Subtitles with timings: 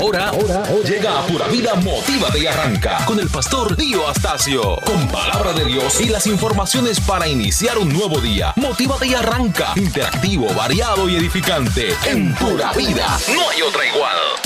[0.00, 4.76] Ahora, ahora, llega a Pura Vida Motívate y Arranca con el pastor Dio Astacio.
[4.86, 8.52] Con palabra de Dios y las informaciones para iniciar un nuevo día.
[8.54, 9.72] Motívate y Arranca.
[9.74, 11.88] Interactivo, variado y edificante.
[12.06, 13.18] En Pura Vida.
[13.34, 14.37] No hay otra igual.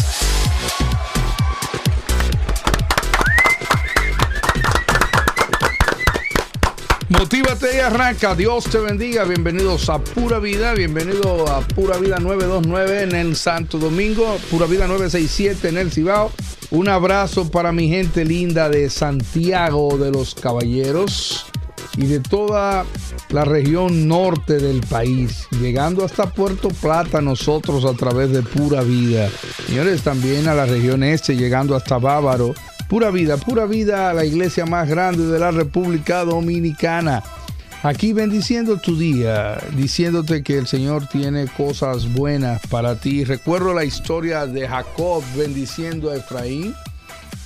[7.22, 8.34] Motívate y arranca.
[8.34, 9.22] Dios te bendiga.
[9.22, 10.74] Bienvenidos a Pura Vida.
[10.74, 14.38] Bienvenido a Pura Vida 929 en el Santo Domingo.
[14.50, 16.32] Pura Vida 967 en el Cibao.
[16.72, 21.46] Un abrazo para mi gente linda de Santiago de los Caballeros
[21.96, 22.84] y de toda
[23.28, 29.30] la región norte del país, llegando hasta Puerto Plata nosotros a través de Pura Vida.
[29.68, 32.52] Señores, también a la región este, llegando hasta Bávaro
[32.92, 37.22] Pura vida, pura vida, la iglesia más grande de la República Dominicana.
[37.82, 43.24] Aquí bendiciendo tu día, diciéndote que el Señor tiene cosas buenas para ti.
[43.24, 46.74] Recuerdo la historia de Jacob bendiciendo a Efraín.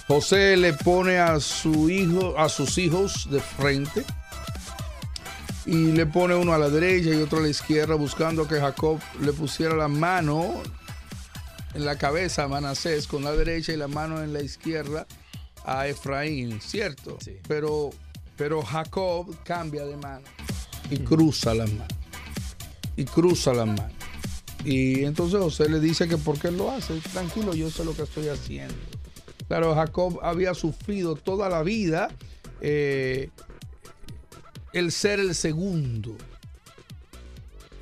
[0.08, 4.04] José le pone a su hijo, a sus hijos de frente
[5.64, 8.98] y le pone uno a la derecha y otro a la izquierda, buscando que Jacob
[9.20, 10.54] le pusiera la mano
[11.72, 15.06] en la cabeza a Manasés con la derecha y la mano en la izquierda
[15.66, 17.18] a Efraín, ¿cierto?
[17.20, 17.38] Sí.
[17.46, 17.90] Pero,
[18.36, 20.24] pero Jacob cambia de mano
[20.90, 21.88] y cruza las manos.
[22.96, 23.92] Y cruza las manos.
[24.64, 26.94] Y entonces José le dice que por qué lo hace.
[27.12, 28.74] Tranquilo, yo sé lo que estoy haciendo.
[29.48, 32.08] Claro, Jacob había sufrido toda la vida
[32.60, 33.30] eh,
[34.72, 36.16] el ser el segundo.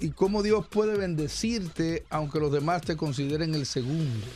[0.01, 4.27] Y cómo Dios puede bendecirte aunque los demás te consideren el segundo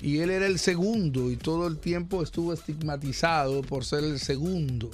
[0.00, 4.90] y él era el segundo y todo el tiempo estuvo estigmatizado por ser el segundo.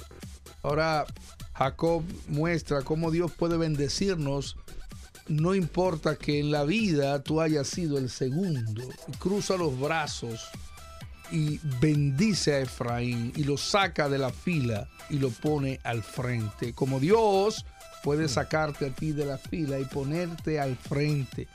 [0.63, 1.05] Ahora
[1.53, 4.57] Jacob muestra cómo Dios puede bendecirnos,
[5.27, 8.83] no importa que en la vida tú hayas sido el segundo.
[9.19, 10.47] Cruza los brazos
[11.31, 16.73] y bendice a Efraín y lo saca de la fila y lo pone al frente.
[16.73, 17.65] Como Dios
[18.03, 21.47] puede sacarte a ti de la fila y ponerte al frente.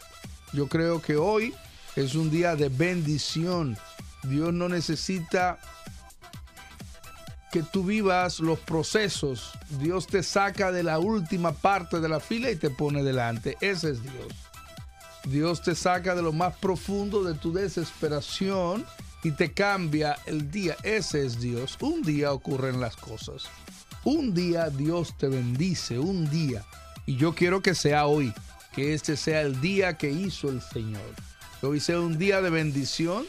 [0.52, 1.54] Yo creo que hoy
[1.96, 3.76] es un día de bendición.
[4.24, 5.58] Dios no necesita
[7.52, 9.50] que tú vivas los procesos.
[9.78, 13.58] Dios te saca de la última parte de la fila y te pone delante.
[13.60, 14.32] Ese es Dios.
[15.24, 18.86] Dios te saca de lo más profundo de tu desesperación
[19.22, 20.76] y te cambia el día.
[20.82, 21.76] Ese es Dios.
[21.80, 23.44] Un día ocurren las cosas.
[24.02, 25.98] Un día Dios te bendice.
[25.98, 26.64] Un día.
[27.04, 28.32] Y yo quiero que sea hoy.
[28.74, 31.31] Que este sea el día que hizo el Señor.
[31.62, 33.24] Que hoy sea un día de bendición,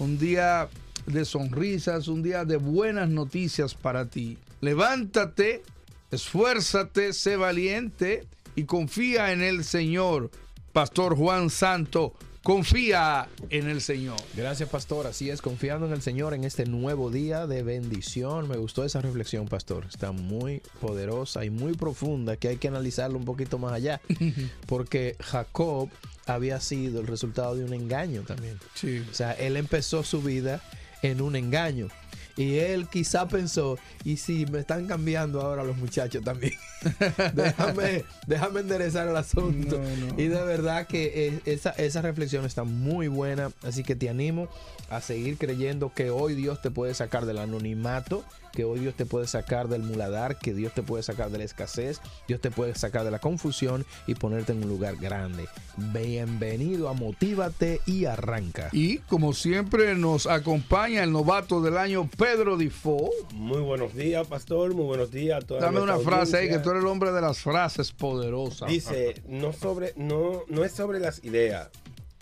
[0.00, 0.68] un día
[1.06, 4.38] de sonrisas, un día de buenas noticias para ti.
[4.60, 5.62] Levántate,
[6.10, 8.26] esfuérzate, sé valiente
[8.56, 10.32] y confía en el Señor.
[10.72, 14.18] Pastor Juan Santo, confía en el Señor.
[14.34, 15.06] Gracias, pastor.
[15.06, 18.48] Así es, confiando en el Señor en este nuevo día de bendición.
[18.48, 19.86] Me gustó esa reflexión, pastor.
[19.88, 24.00] Está muy poderosa y muy profunda que hay que analizarlo un poquito más allá.
[24.66, 25.88] Porque Jacob
[26.26, 28.58] había sido el resultado de un engaño también.
[28.74, 29.04] Sí.
[29.10, 30.60] O sea, él empezó su vida
[31.02, 31.88] en un engaño.
[32.36, 36.52] Y él quizá pensó, y si me están cambiando ahora los muchachos también,
[37.34, 39.80] déjame, déjame enderezar el asunto.
[40.16, 44.48] Y de verdad que esa, esa reflexión está muy buena, así que te animo
[44.90, 48.24] a seguir creyendo que hoy Dios te puede sacar del anonimato
[48.56, 51.44] que hoy Dios te puede sacar del muladar, que Dios te puede sacar de la
[51.44, 55.44] escasez, Dios te puede sacar de la confusión y ponerte en un lugar grande.
[55.76, 58.70] Bienvenido a Motívate y Arranca.
[58.72, 63.10] Y como siempre nos acompaña el novato del año, Pedro Difo.
[63.34, 64.74] Muy buenos días, pastor.
[64.74, 65.60] Muy buenos días a todos.
[65.60, 68.68] Dame una frase ahí, que tú eres el hombre de las frases poderosas.
[68.68, 71.68] Dice, no, sobre, no, no es sobre las ideas,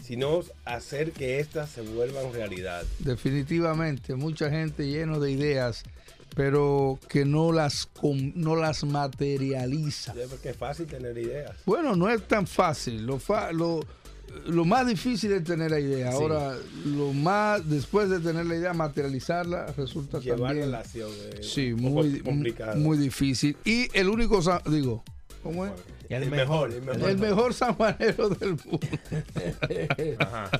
[0.02, 2.84] sino hacer que éstas se vuelvan realidad.
[2.98, 5.84] Definitivamente, mucha gente lleno de ideas
[6.34, 7.88] pero que no las,
[8.34, 10.14] no las materializa.
[10.28, 11.52] porque es fácil tener ideas.
[11.64, 13.06] Bueno, no es tan fácil.
[13.06, 13.20] Lo,
[13.52, 13.80] lo,
[14.64, 16.12] más difícil es tener la idea.
[16.12, 20.70] Ahora, lo más, después de tener la idea, materializarla resulta Llevar también...
[20.70, 21.10] la acción
[21.40, 22.76] sí, muy, complicado.
[22.76, 23.56] muy difícil.
[23.64, 25.02] Y el único, digo,
[25.42, 25.72] ¿cómo es?
[26.08, 28.86] El, mejor, el mejor, el mejor sanjuanero del mundo.
[30.18, 30.50] Ajá.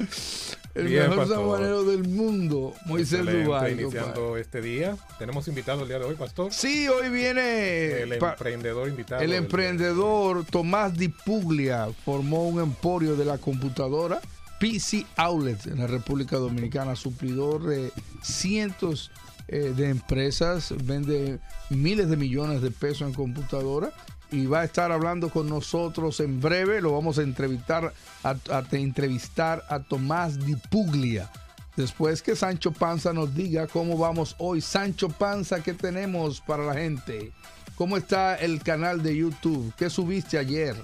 [0.80, 3.80] El mejor sanjuanero del mundo, Moisés Duval.
[3.80, 4.96] Iniciando este día.
[5.18, 6.52] Tenemos invitado el día de hoy, Pastor.
[6.52, 8.02] Sí, hoy viene.
[8.02, 9.22] El emprendedor invitado.
[9.22, 14.20] El emprendedor Tomás Di Puglia formó un emporio de la computadora.
[14.58, 17.90] PC Outlet en la República Dominicana, suplidor de
[18.22, 19.10] cientos
[19.48, 21.38] eh, de empresas, vende
[21.70, 23.90] miles de millones de pesos en computadora
[24.32, 26.80] y va a estar hablando con nosotros en breve.
[26.80, 27.92] Lo vamos a entrevistar
[28.22, 28.36] a,
[28.72, 31.30] entrevistar a Tomás Di Puglia.
[31.76, 34.60] Después que Sancho Panza nos diga cómo vamos hoy.
[34.60, 37.32] Sancho Panza, ¿qué tenemos para la gente?
[37.76, 39.72] ¿Cómo está el canal de YouTube?
[39.76, 40.76] ¿Qué subiste ayer?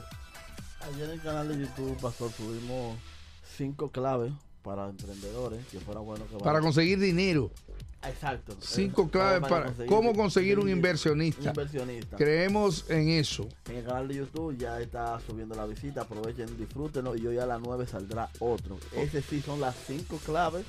[0.81, 2.97] Ayer en el canal de YouTube, Pastor, tuvimos
[3.57, 4.33] cinco claves
[4.63, 7.51] para emprendedores que fuera bueno que Para conseguir dinero.
[8.09, 8.57] Exacto.
[8.61, 11.41] Cinco Eh, claves para cómo conseguir un inversionista.
[11.43, 12.17] Un inversionista.
[12.17, 13.49] Creemos en eso.
[13.69, 16.03] En el canal de YouTube ya está subiendo la visita.
[16.03, 17.17] Aprovechen, disfrútenlo.
[17.17, 18.79] Y hoy a las 9 saldrá otro.
[18.95, 20.65] Ese sí son las cinco claves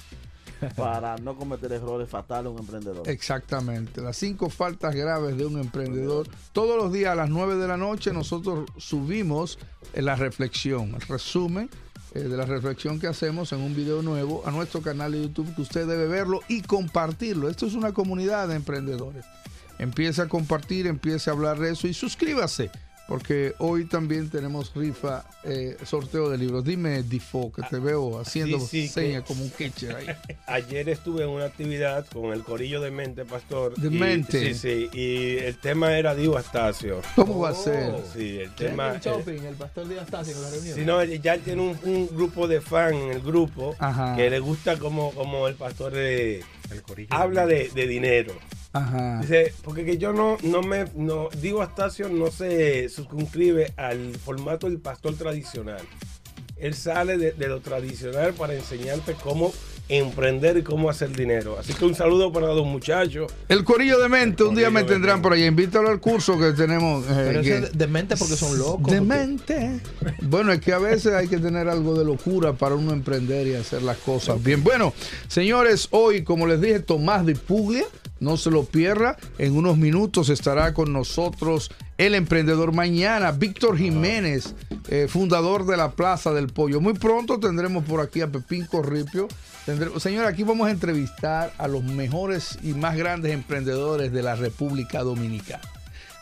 [0.75, 3.07] para no cometer errores fatales a un emprendedor.
[3.10, 4.01] Exactamente.
[4.01, 6.28] Las cinco faltas graves de un emprendedor.
[6.54, 9.60] Todos los días a las 9 de la noche nosotros subimos
[9.94, 11.69] la reflexión, el resumen
[12.17, 15.53] eh, de la reflexión que hacemos en un video nuevo a nuestro canal de YouTube
[15.55, 17.47] que usted debe verlo y compartirlo.
[17.47, 19.25] Esto es una comunidad de emprendedores.
[19.77, 22.71] Empiece a compartir, empiece a hablar de eso y suscríbase.
[23.07, 26.65] Porque hoy también tenemos rifa, eh, sorteo de libros.
[26.65, 30.07] Dime, Difo, que te veo haciendo sí, que- señas como un catcher ahí.
[30.48, 33.75] Ayer estuve en una actividad con el corillo de mente, pastor.
[33.75, 34.54] De y- Mente.
[34.54, 34.89] Sí, sí.
[34.92, 37.01] Y el tema era Dio Astacio.
[37.15, 37.94] ¿Cómo va a ser?
[38.13, 40.75] Sí, el Tema, el shopping, el pastor Díaz está haciendo la reunión.
[40.75, 44.18] Si no, ya tiene un, un grupo de fans en el grupo Ajá.
[44.18, 47.13] que le gusta como, como el pastor eh, El corillo.
[47.13, 48.33] habla de, de dinero.
[48.73, 49.19] Ajá.
[49.21, 54.67] Dice, porque que yo no, no me, no, digo Astacio no se circunscribe al formato
[54.69, 55.81] del pastor tradicional.
[56.57, 59.53] Él sale de, de lo tradicional para enseñarte cómo
[59.89, 61.57] emprender y cómo hacer dinero.
[61.57, 63.31] Así que un saludo para los muchachos.
[63.47, 65.23] El corillo de mente, un día me de tendrán mente.
[65.23, 65.45] por allá.
[65.45, 67.05] Invítalo al curso que tenemos.
[67.05, 68.91] eh, Pero que- eso es demente porque son locos.
[68.91, 69.79] De porque- mente.
[70.23, 73.53] Bueno, es que a veces hay que tener algo de locura para uno emprender y
[73.55, 74.61] hacer las cosas bien.
[74.63, 74.93] Bueno,
[75.27, 77.85] señores, hoy, como les dije, Tomás de Puglia,
[78.19, 79.17] no se lo pierda.
[79.37, 84.53] En unos minutos estará con nosotros el emprendedor mañana, Víctor Jiménez,
[84.87, 86.79] eh, fundador de la Plaza del Pollo.
[86.79, 89.27] Muy pronto tendremos por aquí a Pepín Corripio.
[89.65, 94.35] Tendremos, señor, aquí vamos a entrevistar a los mejores y más grandes emprendedores de la
[94.35, 95.63] República Dominicana.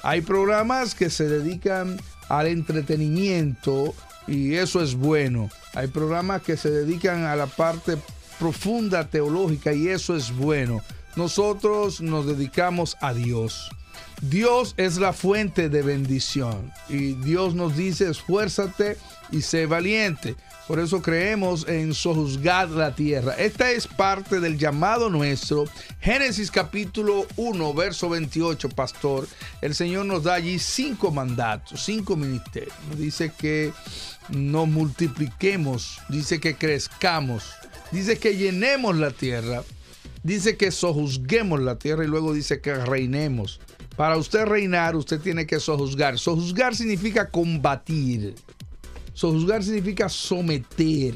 [0.02, 2.00] Hay programas que se dedican
[2.30, 3.94] al entretenimiento
[4.28, 5.50] y eso es bueno.
[5.74, 7.98] Hay programas que se dedican a la parte
[8.40, 10.82] profunda teológica y eso es bueno.
[11.16, 13.70] Nosotros nos dedicamos a Dios.
[14.22, 18.98] Dios es la fuente de bendición y Dios nos dice esfuérzate
[19.32, 20.36] y sé valiente.
[20.68, 23.36] Por eso creemos en sojuzgar la tierra.
[23.36, 25.66] Esta es parte del llamado nuestro.
[26.00, 29.28] Génesis capítulo 1, verso 28, pastor.
[29.62, 32.74] El Señor nos da allí cinco mandatos, cinco ministerios.
[32.98, 33.74] Dice que
[34.30, 37.44] nos multipliquemos, dice que crezcamos,
[37.92, 39.62] dice que llenemos la tierra,
[40.26, 43.62] dice que sojuzguemos la tierra y luego dice que reinemos.
[43.96, 46.18] Para usted reinar, usted tiene que sojuzgar.
[46.18, 48.34] Sojuzgar significa combatir.
[49.14, 51.14] Sojuzgar significa someter.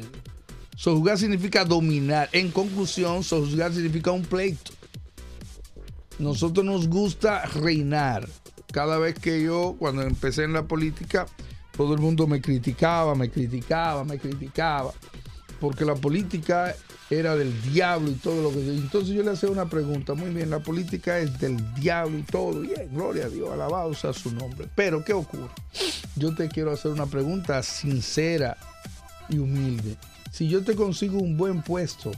[0.75, 2.29] Sojuzgar significa dominar.
[2.31, 4.71] En conclusión, sojuzgar significa un pleito.
[6.19, 8.29] Nosotros nos gusta reinar.
[8.71, 11.25] Cada vez que yo, cuando empecé en la política,
[11.75, 14.93] todo el mundo me criticaba, me criticaba, me criticaba.
[15.59, 16.75] Porque la política
[17.09, 18.59] era del diablo y todo lo que...
[18.59, 20.13] Entonces yo le hacía una pregunta.
[20.13, 22.61] Muy bien, la política es del diablo y todo.
[22.61, 24.67] Bien, gloria a Dios, alabado sea su nombre.
[24.75, 25.49] Pero, ¿qué ocurre?
[26.15, 28.57] Yo te quiero hacer una pregunta sincera
[29.27, 29.97] y humilde.
[30.31, 32.11] Si yo te consigo un buen puesto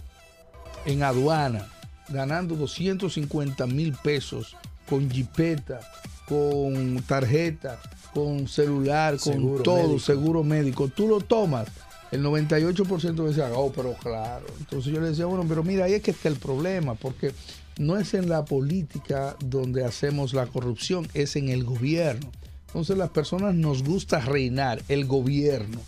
[0.86, 1.68] en aduana,
[2.10, 4.58] ganando 250 mil pesos,
[4.90, 5.80] con jipeta,
[6.28, 7.80] con tarjeta,
[8.14, 10.00] con celular, con Seguro todo, médico.
[10.00, 11.68] seguro médico, tú lo tomas.
[12.12, 14.46] El 98% me decía, oh, pero claro.
[14.60, 17.32] Entonces yo le decía, bueno, pero mira, ahí es que está el problema, porque
[17.78, 22.30] no es en la política donde hacemos la corrupción, es en el gobierno.
[22.68, 25.80] Entonces las personas nos gusta reinar, el gobierno.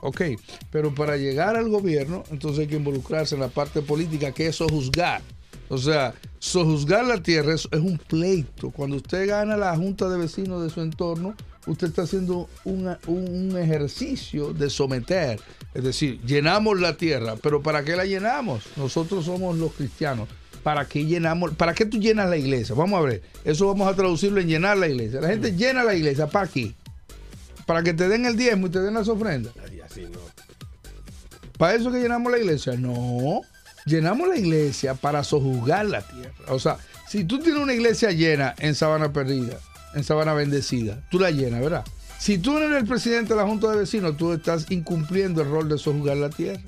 [0.00, 0.22] Ok,
[0.70, 4.56] pero para llegar al gobierno, entonces hay que involucrarse en la parte política, que es
[4.56, 5.22] sojuzgar.
[5.68, 8.70] O sea, sojuzgar la tierra es, es un pleito.
[8.70, 11.34] Cuando usted gana la junta de vecinos de su entorno,
[11.68, 15.40] usted está haciendo una- un, un ejercicio de someter.
[15.74, 18.64] Es decir, llenamos la tierra, pero ¿para qué la llenamos?
[18.76, 20.28] Nosotros somos los cristianos.
[20.62, 21.54] ¿Para qué llenamos?
[21.54, 22.74] ¿Para qué tú llenas la iglesia?
[22.74, 23.22] Vamos a ver.
[23.44, 25.20] Eso vamos a traducirlo en llenar la iglesia.
[25.20, 26.26] La gente llena la iglesia.
[26.26, 26.74] ¿Para qué?
[27.64, 29.52] Para que te den el diezmo y te den las ofrendas.
[29.84, 30.18] Así no.
[31.56, 32.74] ¿Para eso que llenamos la iglesia?
[32.74, 33.42] No.
[33.86, 36.32] Llenamos la iglesia para sojuzgar la tierra.
[36.48, 36.76] O sea,
[37.08, 39.58] si tú tienes una iglesia llena en Sabana Perdida,
[39.98, 41.84] en Sabana Bendecida, tú la llenas, ¿verdad?
[42.18, 45.50] Si tú no eres el presidente de la Junta de Vecinos, tú estás incumpliendo el
[45.50, 46.60] rol de sojuzgar la tierra.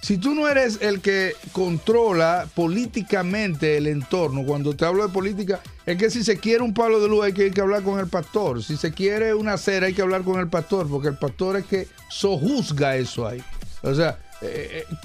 [0.00, 5.60] Si tú no eres el que controla políticamente el entorno, cuando te hablo de política,
[5.86, 8.64] es que si se quiere un palo de luz hay que, hablar con el pastor.
[8.64, 11.66] Si se quiere una acera hay que hablar con el pastor, porque el pastor es
[11.66, 13.44] que sojuzga eso ahí.
[13.82, 14.96] O sea, eh, eh,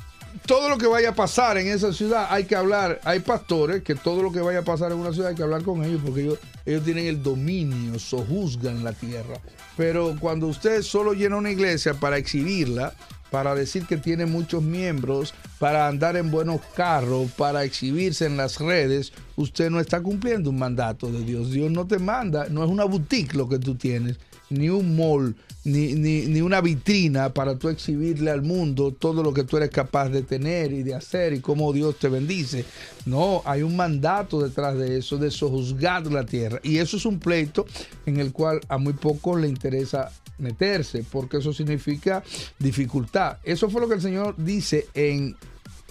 [0.48, 3.02] todo lo que vaya a pasar en esa ciudad hay que hablar.
[3.04, 5.62] Hay pastores que todo lo que vaya a pasar en una ciudad hay que hablar
[5.62, 9.40] con ellos porque ellos, ellos tienen el dominio, sojuzgan la tierra.
[9.76, 12.94] Pero cuando usted solo llena una iglesia para exhibirla,
[13.30, 18.60] para decir que tiene muchos miembros, para andar en buenos carros, para exhibirse en las
[18.60, 21.52] redes, usted no está cumpliendo un mandato de Dios.
[21.52, 24.18] Dios no te manda, no es una boutique lo que tú tienes,
[24.50, 29.34] ni un mall, ni, ni, ni una vitrina para tú exhibirle al mundo todo lo
[29.34, 32.66] que tú eres capaz de tener y de hacer y cómo Dios te bendice.
[33.06, 36.60] No, hay un mandato detrás de eso, de sojuzgar la tierra.
[36.64, 37.66] Y eso es un pleito
[38.06, 42.24] en el cual a muy pocos le interesa meterse, porque eso significa
[42.60, 43.38] dificultad.
[43.44, 45.36] Eso fue lo que el Señor dice en,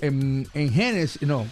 [0.01, 1.47] en, en Génesis, no.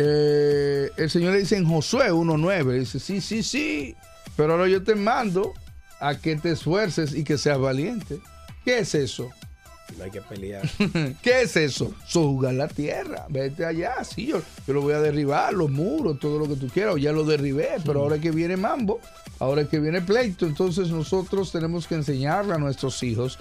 [0.00, 3.96] Eh, el Señor le dice en Josué 1.9, dice, sí, sí, sí,
[4.38, 5.52] pero ahora yo te mando
[5.98, 8.20] a que te esfuerces y que seas valiente.
[8.64, 9.30] ¿Qué es eso?
[9.96, 10.62] No hay que pelear.
[11.22, 11.92] ¿Qué es eso?
[12.06, 13.26] Sojugar la tierra.
[13.28, 14.04] Vete allá.
[14.04, 16.94] Sí, yo, yo lo voy a derribar, los muros, todo lo que tú quieras.
[16.94, 19.00] O ya lo derribé, pero ahora es que viene mambo,
[19.40, 20.46] ahora es que viene pleito.
[20.46, 23.40] Entonces nosotros tenemos que enseñarle a nuestros hijos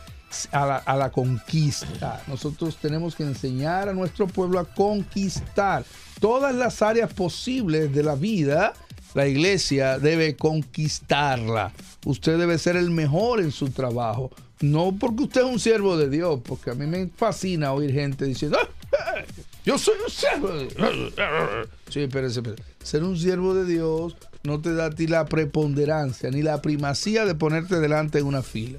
[0.51, 2.23] a la, a la conquista.
[2.25, 5.85] Nosotros tenemos que enseñar a nuestro pueblo a conquistar
[6.19, 8.73] todas las áreas posibles de la vida.
[9.17, 11.73] La iglesia debe conquistarla.
[12.05, 14.29] Usted debe ser el mejor en su trabajo.
[14.61, 18.25] No porque usted es un siervo de Dios, porque a mí me fascina oír gente
[18.25, 19.25] diciendo, "Ah, eh,
[19.65, 21.13] yo soy un siervo de Dios.
[21.89, 22.63] Sí, espérese, espérese.
[22.83, 27.25] Ser un siervo de Dios no te da a ti la preponderancia ni la primacía
[27.25, 28.77] de ponerte delante en una fila.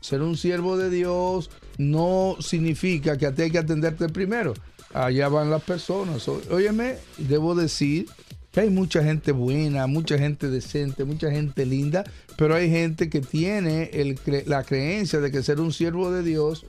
[0.00, 4.54] Ser un siervo de Dios no significa que a ti hay que atenderte primero.
[4.94, 6.28] Allá van las personas.
[6.28, 8.06] Óyeme, debo decir
[8.52, 12.04] que hay mucha gente buena, mucha gente decente, mucha gente linda,
[12.36, 13.90] pero hay gente que tiene
[14.46, 16.66] la creencia de que ser un siervo de Dios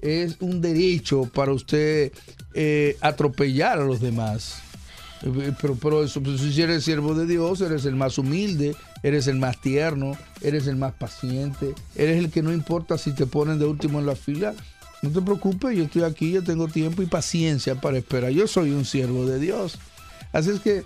[0.00, 2.12] es un derecho para usted
[2.54, 4.56] eh, atropellar a los demás.
[5.22, 9.26] Eh, Pero, pero eso, pues, si eres siervo de Dios, eres el más humilde, eres
[9.26, 13.58] el más tierno, eres el más paciente, eres el que no importa si te ponen
[13.58, 14.54] de último en la fila.
[15.00, 18.30] No te preocupes, yo estoy aquí, yo tengo tiempo y paciencia para esperar.
[18.30, 19.78] Yo soy un siervo de Dios.
[20.32, 20.84] Así es que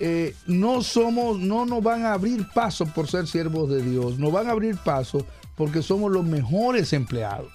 [0.00, 4.32] eh, no somos, no nos van a abrir paso por ser siervos de Dios, nos
[4.32, 5.26] van a abrir paso
[5.56, 7.48] porque somos los mejores empleados.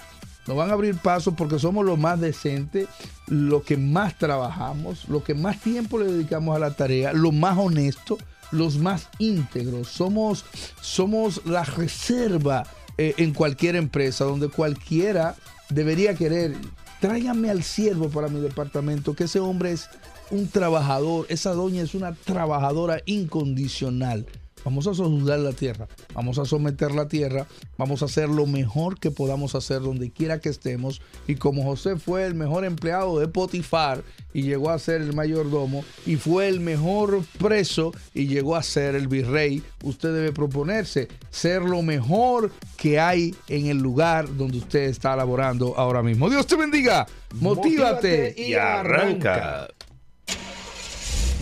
[0.47, 2.87] Nos van a abrir paso porque somos los más decentes,
[3.25, 7.57] los que más trabajamos, los que más tiempo le dedicamos a la tarea, los más
[7.57, 8.19] honestos,
[8.51, 9.87] los más íntegros.
[9.87, 10.45] Somos,
[10.81, 12.63] somos la reserva
[12.99, 15.35] eh, en cualquier empresa, donde cualquiera
[15.69, 16.55] debería querer,
[17.01, 19.89] tráigame al siervo para mi departamento, que ese hombre es
[20.31, 24.25] un trabajador, esa doña es una trabajadora incondicional.
[24.65, 27.45] Vamos a sojuzgar la tierra, vamos a someter la tierra,
[27.77, 31.03] vamos a hacer lo mejor que podamos hacer donde quiera que estemos.
[31.27, 34.01] Y como José fue el mejor empleado de Potifar
[34.33, 38.95] y llegó a ser el mayordomo, y fue el mejor preso y llegó a ser
[38.95, 44.85] el virrey, usted debe proponerse ser lo mejor que hay en el lugar donde usted
[44.85, 46.27] está laborando ahora mismo.
[46.27, 47.05] Dios te bendiga,
[47.35, 49.67] motívate, y arranca.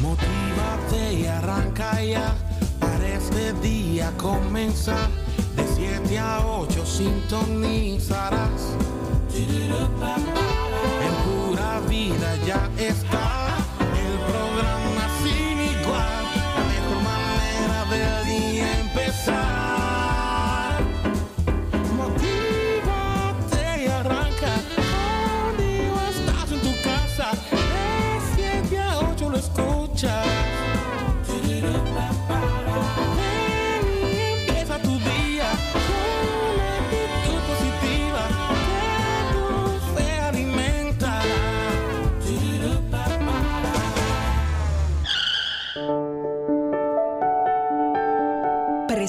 [0.03, 2.35] Motívate y arranca ya
[2.77, 5.09] para este día comenzar.
[5.55, 8.75] De 7 a 8 sintonizarás.
[9.33, 13.52] En pura vida ya está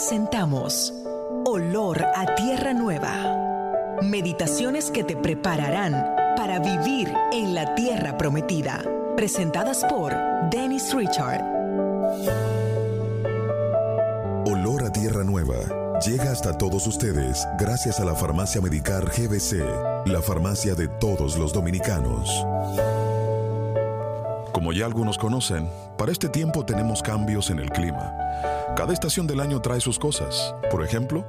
[0.07, 0.93] Presentamos
[1.47, 3.97] Olor a Tierra Nueva.
[4.03, 5.95] Meditaciones que te prepararán
[6.37, 8.85] para vivir en la tierra prometida.
[9.17, 10.15] Presentadas por
[10.51, 11.43] Dennis Richard.
[14.45, 15.55] Olor a Tierra Nueva
[16.05, 19.65] llega hasta todos ustedes gracias a la farmacia Medicar GBC,
[20.05, 22.29] la farmacia de todos los dominicanos.
[24.55, 25.69] Como ya algunos conocen,
[25.99, 28.15] para este tiempo tenemos cambios en el clima.
[28.77, 30.55] Cada estación del año trae sus cosas.
[30.71, 31.27] Por ejemplo,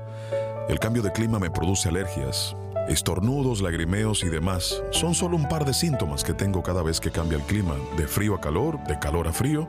[0.69, 2.55] el cambio de clima me produce alergias.
[2.87, 7.09] Estornudos, lagrimeos y demás son solo un par de síntomas que tengo cada vez que
[7.09, 9.67] cambia el clima, de frío a calor, de calor a frío.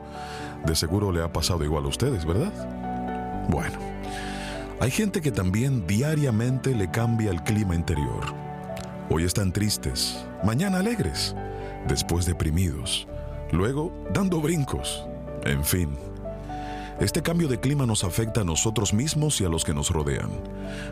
[0.63, 2.53] De seguro le ha pasado igual a ustedes, ¿verdad?
[3.49, 3.79] Bueno,
[4.79, 8.21] hay gente que también diariamente le cambia el clima interior.
[9.09, 11.35] Hoy están tristes, mañana alegres,
[11.87, 13.07] después deprimidos,
[13.51, 15.05] luego dando brincos,
[15.43, 15.97] en fin.
[16.99, 20.31] Este cambio de clima nos afecta a nosotros mismos y a los que nos rodean.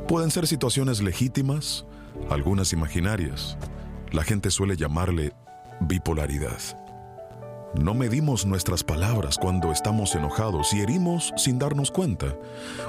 [0.07, 1.85] Pueden ser situaciones legítimas,
[2.29, 3.57] algunas imaginarias.
[4.11, 5.33] La gente suele llamarle
[5.79, 6.59] bipolaridad.
[7.73, 12.35] No medimos nuestras palabras cuando estamos enojados y herimos sin darnos cuenta.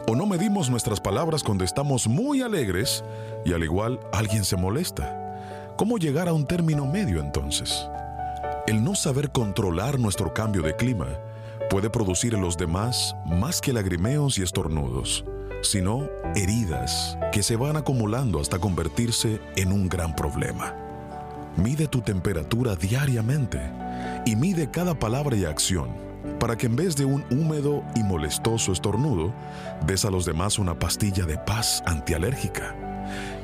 [0.07, 3.03] O no medimos nuestras palabras cuando estamos muy alegres
[3.45, 5.75] y al igual alguien se molesta.
[5.77, 7.89] ¿Cómo llegar a un término medio entonces?
[8.67, 11.07] El no saber controlar nuestro cambio de clima
[11.71, 15.25] puede producir en los demás más que lagrimeos y estornudos,
[15.63, 20.75] sino heridas que se van acumulando hasta convertirse en un gran problema.
[21.57, 23.61] Mide tu temperatura diariamente
[24.27, 25.89] y mide cada palabra y acción
[26.41, 29.33] para que en vez de un húmedo y molestoso estornudo,
[29.87, 32.75] des a los demás una pastilla de paz antialérgica.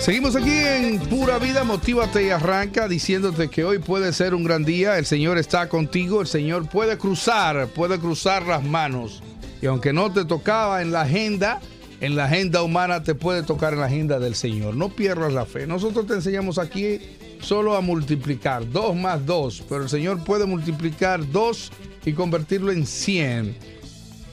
[0.00, 4.64] Seguimos aquí en Pura Vida, Motívate y Arranca, diciéndote que hoy puede ser un gran
[4.64, 4.96] día.
[4.96, 9.22] El Señor está contigo, el Señor puede cruzar, puede cruzar las manos.
[9.60, 11.60] Y aunque no te tocaba en la agenda,
[12.00, 14.74] en la agenda humana te puede tocar en la agenda del Señor.
[14.74, 15.66] No pierdas la fe.
[15.66, 16.98] Nosotros te enseñamos aquí
[17.42, 21.70] solo a multiplicar, dos más dos, pero el Señor puede multiplicar dos
[22.06, 23.54] y convertirlo en cien.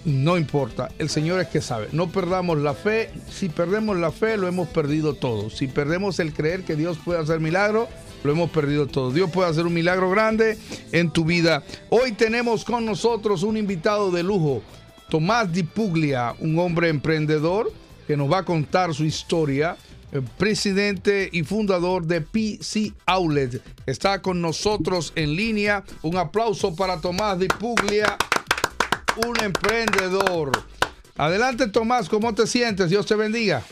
[0.07, 1.89] No importa, el Señor es que sabe.
[1.91, 3.09] No perdamos la fe.
[3.29, 5.49] Si perdemos la fe, lo hemos perdido todo.
[5.49, 7.89] Si perdemos el creer que Dios puede hacer milagro,
[8.23, 9.11] lo hemos perdido todo.
[9.11, 10.57] Dios puede hacer un milagro grande
[10.93, 11.61] en tu vida.
[11.89, 14.63] Hoy tenemos con nosotros un invitado de lujo,
[15.09, 17.69] Tomás Di Puglia, un hombre emprendedor
[18.07, 19.75] que nos va a contar su historia.
[20.13, 25.83] eh, Presidente y fundador de PC Outlet está con nosotros en línea.
[26.01, 28.17] Un aplauso para Tomás Di Puglia
[29.25, 30.51] un emprendedor.
[31.15, 32.89] Adelante, Tomás, ¿cómo te sientes?
[32.89, 33.63] Dios te bendiga.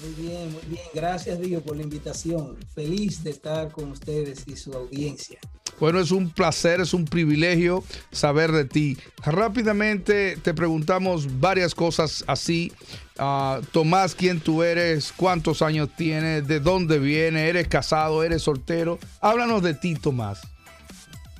[0.00, 0.82] Muy bien, muy bien.
[0.94, 2.56] Gracias, Dios, por la invitación.
[2.74, 5.38] Feliz de estar con ustedes y su audiencia.
[5.80, 8.96] Bueno, es un placer, es un privilegio saber de ti.
[9.24, 12.72] Rápidamente te preguntamos varias cosas así.
[13.16, 15.12] Ah, Tomás, ¿quién tú eres?
[15.16, 16.46] ¿Cuántos años tienes?
[16.46, 17.48] ¿De dónde vienes?
[17.48, 18.24] ¿Eres casado?
[18.24, 18.98] ¿Eres soltero?
[19.20, 20.40] Háblanos de ti, Tomás.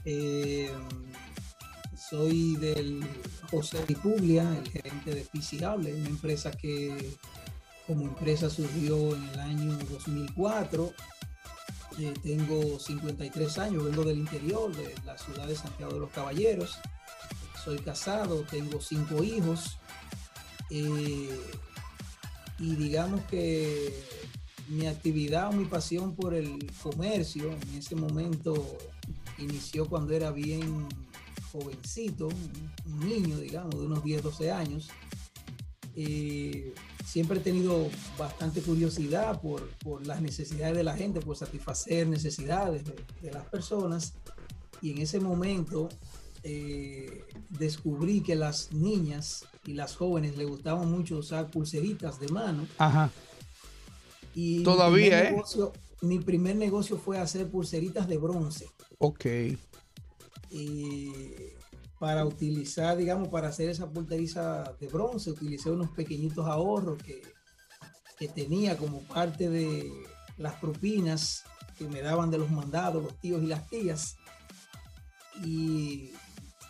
[0.04, 0.70] Eh,
[2.08, 3.02] soy del
[3.50, 7.16] José Puglia, el gerente de Fisihable, una empresa que
[7.86, 10.92] como empresa surgió en el año 2004.
[11.98, 16.78] Eh, tengo 53 años, vengo del interior de la ciudad de Santiago de los Caballeros.
[17.64, 19.78] Soy casado, tengo cinco hijos.
[20.70, 21.40] eh,
[22.58, 23.94] y digamos que
[24.68, 28.76] mi actividad o mi pasión por el comercio en ese momento
[29.38, 30.88] inició cuando era bien
[31.52, 34.88] jovencito, un- niño, digamos, de unos 10, 12 años.
[35.96, 42.06] Eh, siempre he tenido bastante curiosidad por, por las necesidades de la gente, por satisfacer
[42.06, 44.14] necesidades de, de las personas.
[44.80, 45.88] Y en ese momento
[46.44, 52.66] eh, descubrí que las niñas y las jóvenes le gustaban mucho usar pulseritas de mano.
[52.78, 53.10] Ajá.
[54.34, 55.30] Y mi Todavía, primer ¿eh?
[55.32, 59.26] negocio- mi primer negocio fue hacer pulseritas de bronce Ok.
[60.50, 61.12] Y
[61.98, 67.22] para utilizar, digamos, para hacer esa pulteriza de bronce, utilicé unos pequeñitos ahorros que,
[68.18, 69.90] que tenía como parte de
[70.36, 71.44] las propinas
[71.76, 74.16] que me daban de los mandados, los tíos y las tías.
[75.44, 76.10] Y,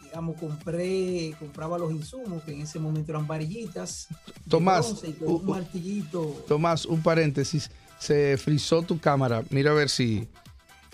[0.03, 4.09] digamos, compré, compraba los insumos, que en ese momento eran varillitas.
[4.49, 6.45] Tomás, y un martillito.
[6.47, 7.71] Tomás, un paréntesis.
[7.99, 9.43] Se frizó tu cámara.
[9.51, 10.29] Mira a ver si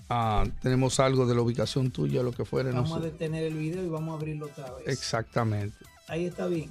[0.09, 2.71] ah, tenemos algo de la ubicación tuya, lo que fuera.
[2.71, 4.89] No Vamos a detener el video y vamos a abrirlo otra vez.
[4.89, 5.77] Exactamente.
[6.09, 6.71] Ahí está bien.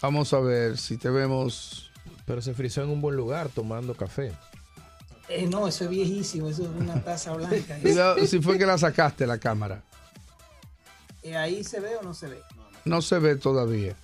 [0.00, 1.90] Vamos a ver si te vemos.
[2.26, 4.32] Pero se frizó en un buen lugar tomando café.
[5.28, 7.78] Eh, no, eso es viejísimo, eso es una taza blanca.
[7.82, 9.82] Mira si fue que la sacaste la cámara.
[11.22, 12.40] Eh, ¿Ahí se ve o no se ve?
[12.84, 13.94] No se ve todavía.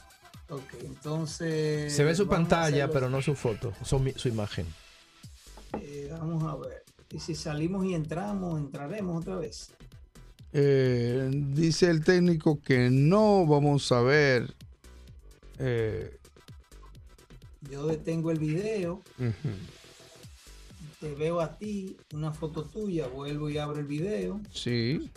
[0.49, 1.92] Ok, entonces...
[1.92, 4.66] Se ve su pantalla, pero no su foto, su imagen.
[5.81, 6.86] Eh, vamos a ver.
[7.12, 9.70] Y si salimos y entramos, entraremos otra vez.
[10.52, 13.46] Eh, dice el técnico que no.
[13.46, 14.54] Vamos a ver.
[15.58, 16.18] Eh,
[17.70, 19.02] Yo detengo el video,
[21.00, 24.40] te veo a ti, una foto tuya, vuelvo y abro el video.
[24.52, 25.10] Sí.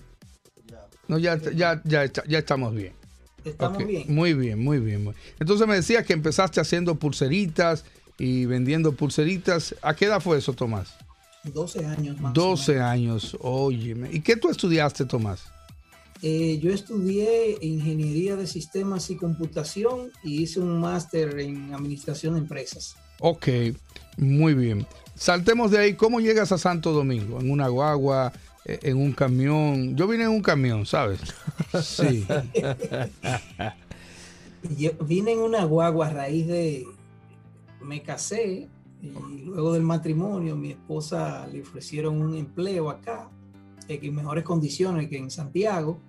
[1.08, 2.93] No, ya, ya, ya, ya estamos bien.
[3.43, 4.04] Estamos bien.
[4.13, 5.04] Muy bien, muy bien.
[5.04, 7.86] muy- Entonces me decías que empezaste haciendo pulseritas
[8.17, 9.75] y vendiendo pulseritas.
[9.82, 10.93] ¿A qué edad fue eso, Tomás?
[11.43, 12.32] 12 años más.
[12.38, 14.10] o 12 años, óyeme.
[14.12, 15.43] ¿Y qué tú estudiaste, Tomás?
[16.21, 22.41] Eh, yo estudié ingeniería de sistemas y computación y hice un máster en administración de
[22.41, 22.95] empresas.
[23.21, 23.47] Ok,
[24.17, 24.86] muy bien.
[25.15, 25.93] Saltemos de ahí.
[25.93, 27.39] ¿Cómo llegas a Santo Domingo?
[27.39, 28.34] ¿En una guagua?
[28.65, 29.95] eh, ¿En un camión?
[29.95, 31.19] Yo vine en un camión, ¿sabes?
[31.84, 32.25] Sí.
[34.78, 36.86] Yo vine en una guagua a raíz de.
[37.82, 38.67] Me casé
[39.02, 43.30] y luego del matrimonio mi esposa le ofrecieron un empleo acá,
[43.88, 46.00] en mejores condiciones que en Santiago,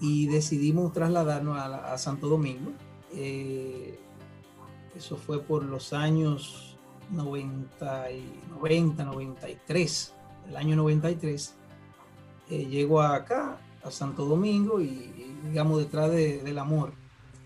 [0.00, 2.72] y decidimos trasladarnos a, la- a Santo Domingo.
[3.14, 3.98] Eh,
[4.96, 6.76] eso fue por los años
[7.10, 10.14] 90, y 90 93,
[10.48, 11.54] el año 93.
[12.50, 16.92] Eh, llego acá, a Santo Domingo, y, y, digamos detrás de- del amor.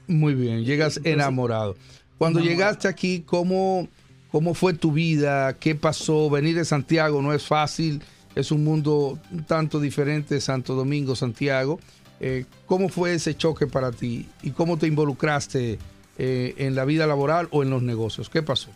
[0.06, 1.74] Muy bien, llegas enamorado.
[2.16, 2.58] Cuando enamorado.
[2.58, 3.88] llegaste aquí, ¿cómo,
[4.30, 5.54] ¿cómo fue tu vida?
[5.58, 6.28] ¿Qué pasó?
[6.30, 8.02] Venir de Santiago no es fácil,
[8.34, 11.78] es un mundo un tanto diferente, Santo Domingo, Santiago.
[12.20, 14.26] Eh, ¿Cómo fue ese choque para ti?
[14.42, 15.78] ¿Y cómo te involucraste
[16.18, 18.28] eh, en la vida laboral o en los negocios?
[18.30, 18.70] ¿Qué pasó?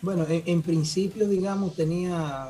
[0.00, 2.48] Bueno, en, principio, digamos, tenía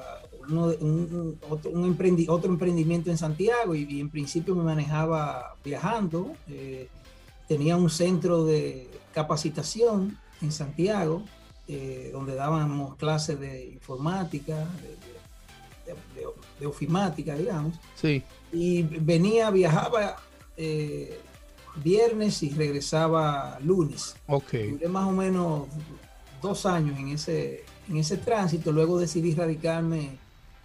[0.50, 6.32] uno de- un, otro, emprendimiento en Santiago y, y en principio me manejaba viajando.
[6.48, 6.88] eh,
[7.48, 11.22] tenía un centro de capacitación en Santiago,
[11.68, 14.88] eh, donde dábamos clases de informática, de,
[15.92, 16.26] de- de-
[16.60, 17.78] de ofimática, digamos.
[17.94, 18.22] Sí.
[18.52, 20.16] Y venía, viajaba
[20.56, 21.18] eh,
[21.82, 24.16] viernes y regresaba lunes.
[24.26, 24.52] Ok.
[24.70, 25.68] Duré más o menos
[26.42, 28.72] dos años en ese, en ese tránsito.
[28.72, 30.18] Luego decidí radicarme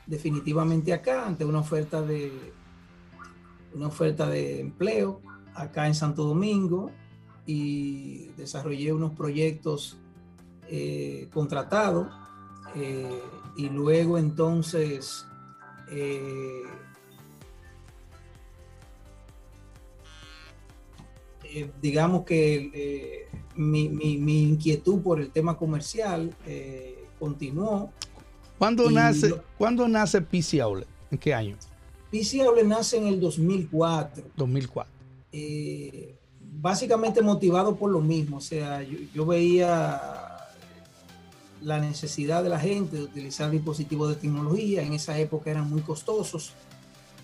[0.07, 2.31] definitivamente acá ante una oferta de
[3.73, 5.21] una oferta de empleo
[5.55, 6.91] acá en Santo Domingo
[7.45, 9.97] y desarrollé unos proyectos
[10.75, 12.07] eh, contratados
[12.75, 13.21] eh,
[13.55, 15.23] y luego entonces
[15.91, 16.63] eh,
[21.81, 26.33] digamos que mi, mi- mi inquietud por el tema comercial
[27.19, 27.91] continuó.
[28.57, 30.87] ¿Cuándo nace, lo- ¿cuándo nace PC Outlet?
[31.11, 31.55] ¿En qué año?
[32.09, 34.23] PC Outlet nace en el 2004.
[34.35, 34.91] 2004.
[35.31, 36.15] eh,
[36.55, 38.37] básicamente motivado por lo mismo.
[38.37, 40.32] O sea, yo, yo veía
[41.63, 44.81] la necesidad de la gente de utilizar dispositivos de tecnología.
[44.81, 46.53] En esa época eran muy costosos.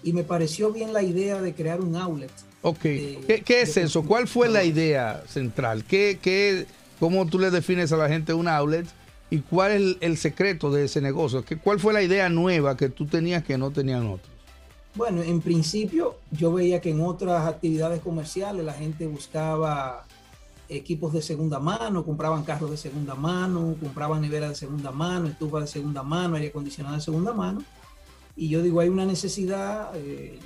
[0.03, 2.31] Y me pareció bien la idea de crear un outlet.
[2.61, 4.03] Ok, ¿Qué, qué es eso?
[4.03, 5.83] ¿Cuál fue la idea central?
[5.85, 6.65] ¿Qué, qué,
[6.99, 8.85] ¿Cómo tú le defines a la gente un outlet?
[9.29, 11.43] ¿Y cuál es el, el secreto de ese negocio?
[11.43, 14.29] ¿Qué, ¿Cuál fue la idea nueva que tú tenías que no tenían otros?
[14.95, 20.05] Bueno, en principio yo veía que en otras actividades comerciales la gente buscaba
[20.69, 25.61] equipos de segunda mano, compraban carros de segunda mano, compraban neveras de segunda mano, estufas
[25.61, 27.63] de segunda mano, aire acondicionado de segunda mano.
[28.35, 30.39] Y yo digo, hay una necesidad eh,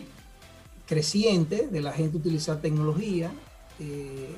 [0.87, 3.31] creciente de la gente utilizar tecnología
[3.79, 4.35] eh,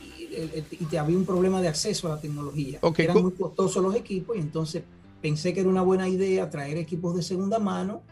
[0.00, 2.78] y, y había un problema de acceso a la tecnología.
[2.82, 4.82] Ok, Eran muy costosos los equipos y entonces
[5.22, 8.02] pensé que era una buena idea traer equipos de segunda mano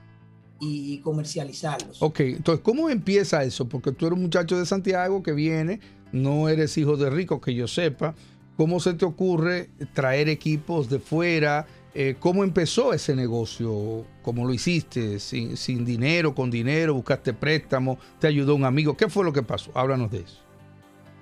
[0.58, 2.02] y comercializarlos.
[2.02, 3.68] Ok, entonces, ¿cómo empieza eso?
[3.68, 5.80] Porque tú eres un muchacho de Santiago que viene,
[6.12, 8.14] no eres hijo de rico, que yo sepa.
[8.56, 11.66] ¿Cómo se te ocurre traer equipos de fuera?
[11.94, 14.04] Eh, ¿Cómo empezó ese negocio?
[14.22, 15.18] ¿Cómo lo hiciste?
[15.18, 16.94] ¿Sin, sin dinero, con dinero?
[16.94, 17.98] ¿Buscaste préstamo?
[18.18, 18.96] ¿Te ayudó un amigo?
[18.96, 19.70] ¿Qué fue lo que pasó?
[19.74, 20.38] Háblanos de eso.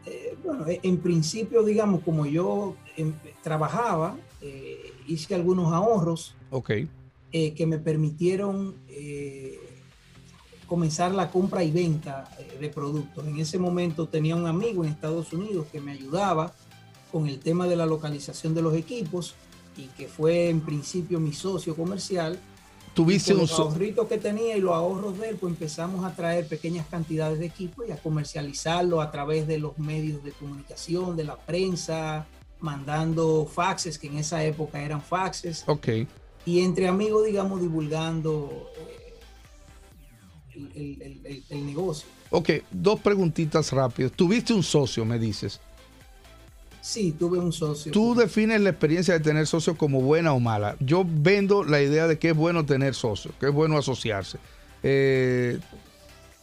[0.06, 6.70] Eh, bueno, eh, en principio, digamos, como yo em, trabajaba, eh, hice algunos ahorros Ok,
[7.32, 9.58] eh, que me permitieron eh,
[10.74, 13.24] comenzar la compra y venta eh, de productos.
[13.28, 16.52] En ese momento tenía un amigo en Estados Unidos que me ayudaba
[17.12, 19.36] con el tema de la localización de los equipos
[19.76, 22.40] y que fue en principio mi socio comercial.
[22.92, 26.88] Tuviste los ahorritos que tenía y los ahorros de él, pues empezamos a traer pequeñas
[26.88, 31.36] cantidades de equipo y a comercializarlo a través de los medios de comunicación, de la
[31.36, 32.26] prensa,
[32.58, 35.88] mandando faxes, que en esa época eran faxes, ok.
[36.44, 38.72] y entre amigos, digamos, divulgando
[40.54, 42.08] el, el- el- negocio.
[42.30, 44.12] Ok, dos preguntitas rápidas.
[44.12, 45.60] Tuviste un socio, me dices.
[46.80, 47.92] Sí, tuve un socio.
[47.92, 50.76] Tú defines la experiencia de tener socio como buena o mala.
[50.80, 54.38] Yo vendo la idea de que es bueno tener socio, que es bueno asociarse.
[54.82, 55.58] Eh,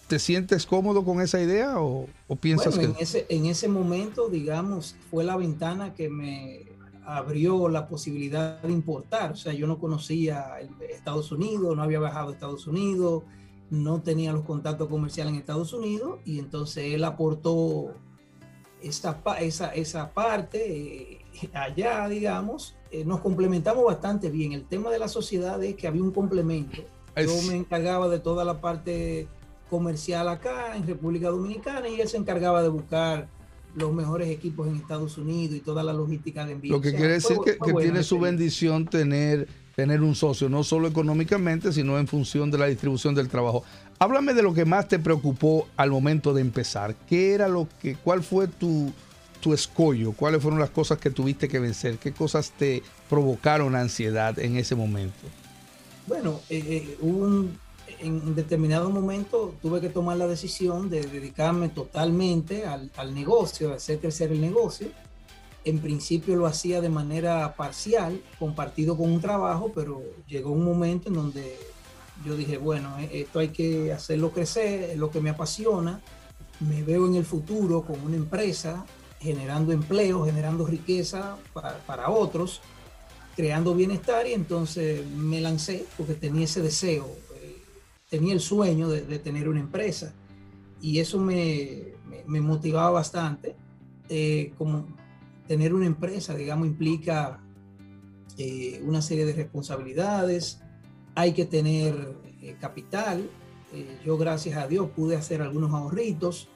[0.08, 3.04] ¿Te sientes cómodo con esa idea o, o piensas Bueno, en que...
[3.04, 6.65] ese, en ese momento, digamos, fue la ventana que me
[7.06, 9.34] abrió la posibilidad de importar.
[9.34, 10.56] O sea, yo no conocía
[10.89, 13.24] Estados Unidos, no había viajado a Estados Unidos,
[13.71, 17.95] no tenía los contactos comerciales en Estados Unidos y entonces él aportó
[18.81, 22.75] esa, esa, esa parte eh, allá, digamos.
[22.91, 24.51] Eh, nos complementamos bastante bien.
[24.51, 26.84] El tema de la sociedad es que había un complemento.
[27.15, 29.27] Yo me encargaba de toda la parte
[29.69, 33.29] comercial acá en República Dominicana y él se encargaba de buscar
[33.73, 36.73] los mejores equipos en Estados Unidos y toda la logística de envío.
[36.73, 39.47] Lo que O sea, quiere decir que, fue que buena tiene su bendición tener,
[39.82, 43.63] tener un socio, no solo económicamente, sino en función de la distribución del trabajo.
[43.98, 46.94] Háblame de lo que más te preocupó al momento de empezar.
[47.10, 48.94] ¿Qué era lo que, cuál fue tu,
[49.39, 50.12] tu escollo?
[50.12, 51.98] ¿Cuáles fueron las cosas que tuviste que vencer?
[51.98, 55.17] ¿Qué cosas te provocaron ansiedad en ese momento?
[56.06, 57.58] Bueno, eh, eh, un-
[58.00, 63.78] en determinado momento tuve que tomar la decisión de dedicarme totalmente al, al negocio, a
[63.78, 64.89] hacer crecer el negocio.
[65.63, 71.10] En principio lo hacía de manera parcial, compartido con un trabajo, pero llegó un momento
[71.10, 71.58] en donde
[72.26, 76.02] yo dije, bueno, eh, esto hay que hacerlo crecer, es lo que me apasiona.
[76.60, 78.86] Me veo en el futuro con una empresa
[79.19, 82.62] generando empleo, generando riqueza para, para otros
[83.36, 87.62] creando bienestar y entonces me lancé porque tenía ese deseo, eh,
[88.10, 90.13] tenía el sueño de, tener una empresa
[90.82, 93.56] y eso me, me- me motivaba bastante.
[94.10, 94.86] Eh, como
[95.52, 97.42] tener una empresa, digamos, implica
[98.38, 100.62] eh, una serie de responsabilidades,
[101.14, 103.30] hay que tener eh, capital.
[103.74, 106.48] Eh, yo, gracias a Dios, pude hacer algunos ahorritos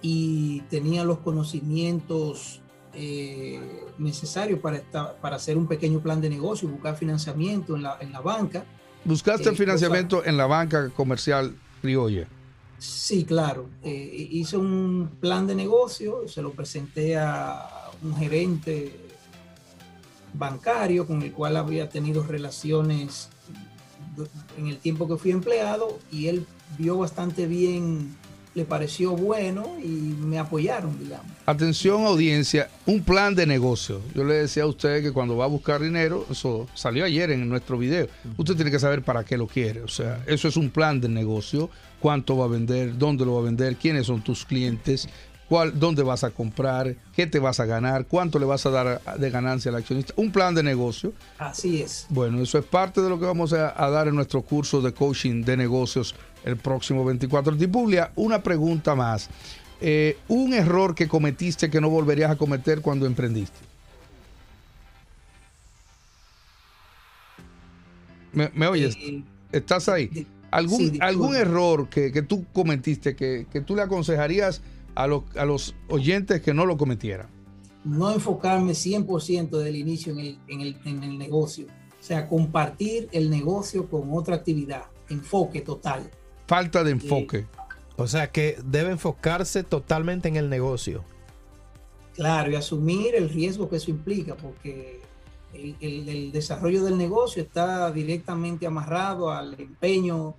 [0.00, 2.60] y tenía los conocimientos
[2.94, 3.58] eh,
[3.98, 8.12] necesarios para, esta- para hacer un pequeño plan de negocio, buscar financiamiento en la, en
[8.12, 8.64] la banca.
[9.04, 12.28] ¿Buscaste Eh, financiamiento en la banca comercial criolla?
[12.78, 13.68] Sí, claro.
[13.82, 18.92] Hice un plan de negocio, se lo presenté a un gerente
[20.34, 23.28] bancario con el cual había tenido relaciones
[24.56, 26.46] en el tiempo que fui empleado y él
[26.78, 28.16] vio bastante bien,
[28.54, 31.26] le pareció bueno y me apoyaron, digamos.
[31.44, 34.00] Atención audiencia, un plan de negocio.
[34.14, 37.46] Yo le decía a usted que cuando va a buscar dinero, eso salió ayer en
[37.48, 39.82] nuestro video, usted tiene que saber para qué lo quiere.
[39.82, 41.68] O sea, eso es un plan de negocio,
[42.00, 45.06] cuánto va a vender, dónde lo va a vender, quiénes son tus clientes,
[45.48, 49.00] cuál, dónde vas a comprar, qué te vas a ganar, cuánto le vas a dar
[49.18, 51.12] de ganancia al accionista, un plan de negocio.
[51.38, 52.06] Así es.
[52.08, 54.92] Bueno, eso es parte de lo que vamos a, a dar en nuestro curso de
[54.92, 57.56] coaching de negocios el próximo 24.
[57.56, 59.28] Tipulia, una pregunta más.
[59.80, 63.58] Eh, un error que cometiste que no volverías a cometer cuando emprendiste.
[68.32, 68.96] ¿Me, me oyes?
[68.96, 70.26] Eh, ¿Estás ahí?
[70.50, 74.62] ¿Algún, sí, algún error que, que tú cometiste que, que tú le aconsejarías
[74.96, 77.28] a los, a los oyentes que no lo cometieran?
[77.84, 81.66] no enfocarme 100% del inicio en el, en, el, en el negocio.
[81.68, 84.86] O sea, compartir el negocio con otra actividad.
[85.08, 86.10] Enfoque total.
[86.48, 87.46] Falta de enfoque.
[87.96, 91.04] O sea que debe enfocarse totalmente en el negocio.
[92.14, 95.00] Claro, y asumir el riesgo que eso implica, porque
[95.54, 100.34] el, el- el desarrollo del negocio está directamente amarrado al empeño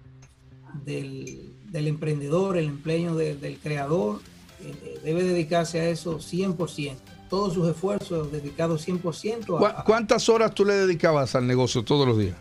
[0.83, 4.19] del, del emprendedor, el empeño de- del creador.
[4.63, 6.95] Eh, debe dedicarse a eso 100%.
[7.29, 12.07] Todos sus esfuerzos dedicados 100% ¿Cu- a, ¿Cuántas horas tú le dedicabas al negocio todos
[12.07, 12.35] los días?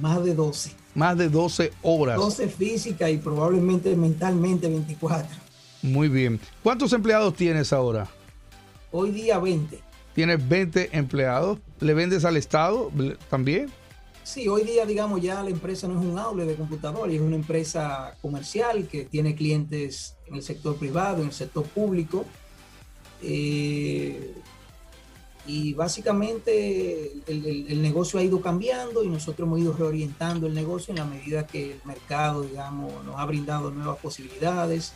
[0.00, 0.72] más de 12.
[0.94, 2.16] Más de 12 horas.
[2.16, 5.28] 12 física y probablemente mentalmente 24.
[5.82, 6.38] Muy bien.
[6.62, 8.08] ¿Cuántos empleados tienes ahora?
[8.90, 9.80] Hoy día 20.
[10.14, 11.58] Tienes 20 empleados.
[11.80, 12.90] ¿Le vendes al Estado
[13.30, 13.70] también?
[14.24, 17.34] Sí, hoy día, digamos, ya la empresa no es un outlet de computadores, es una
[17.36, 22.24] empresa comercial que tiene clientes en el sector privado, en el sector público.
[23.22, 24.34] Eh,
[25.44, 30.98] y básicamente el, negocio ha ido cambiando y nosotros hemos ido reorientando el negocio en
[30.98, 34.92] la medida que el mercado, digamos, nos ha brindado nuevas posibilidades.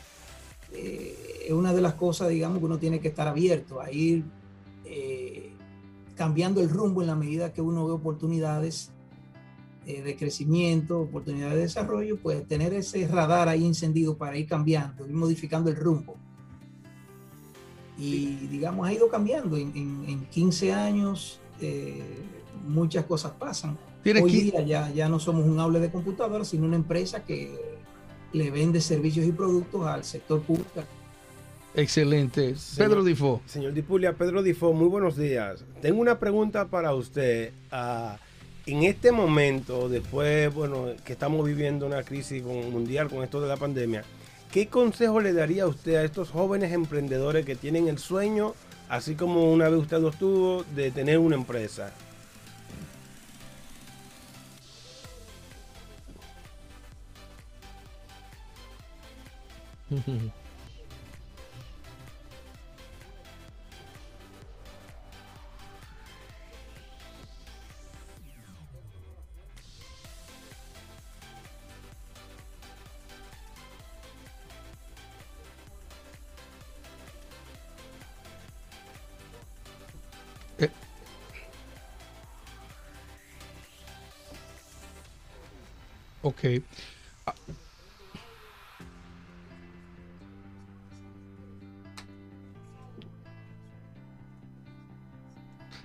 [0.73, 4.25] Eh, es una de las cosas, digamos, que uno tiene que estar abierto a ir
[4.85, 5.53] eh,
[6.15, 8.93] cambiando el rumbo en la medida que uno ve oportunidades
[9.87, 15.07] eh, de crecimiento, oportunidades de desarrollo, pues tener ese radar ahí encendido para ir cambiando,
[15.07, 16.17] ir modificando el rumbo.
[17.99, 19.57] Y digamos, ha ido cambiando.
[19.57, 22.03] En, en- en 15 años eh,
[22.67, 23.79] muchas cosas pasan.
[24.03, 27.59] Tiene Hoy día ya, ya no somos un hable de computadoras, sino una empresa que
[28.33, 30.83] le vende servicios y productos al sector público.
[31.75, 32.55] Excelente.
[32.77, 33.43] Pedro Difo.
[33.47, 35.65] Señor Dipulia, Pedro Difo, muy buenos días.
[35.83, 37.53] Tengo una pregunta para usted.
[37.71, 38.19] Ah,
[38.67, 43.57] en este momento, después, bueno, que estamos viviendo una crisis mundial con esto de la
[43.57, 44.05] pandemia,
[44.51, 48.55] ¿qué consejo le daría usted a estos jóvenes emprendedores que tienen el sueño,
[48.89, 51.93] así como una vez usted lo tuvo, de tener una empresa?
[86.27, 86.45] Ok.
[87.25, 87.35] Ah.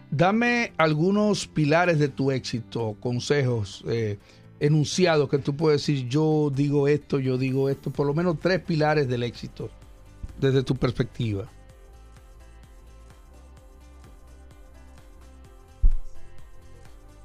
[0.09, 4.17] Dame algunos pilares de tu éxito, consejos, eh,
[4.59, 8.61] enunciados que tú puedes decir, yo digo esto, yo digo esto, por lo menos tres
[8.61, 9.69] pilares del éxito
[10.39, 11.47] desde tu perspectiva.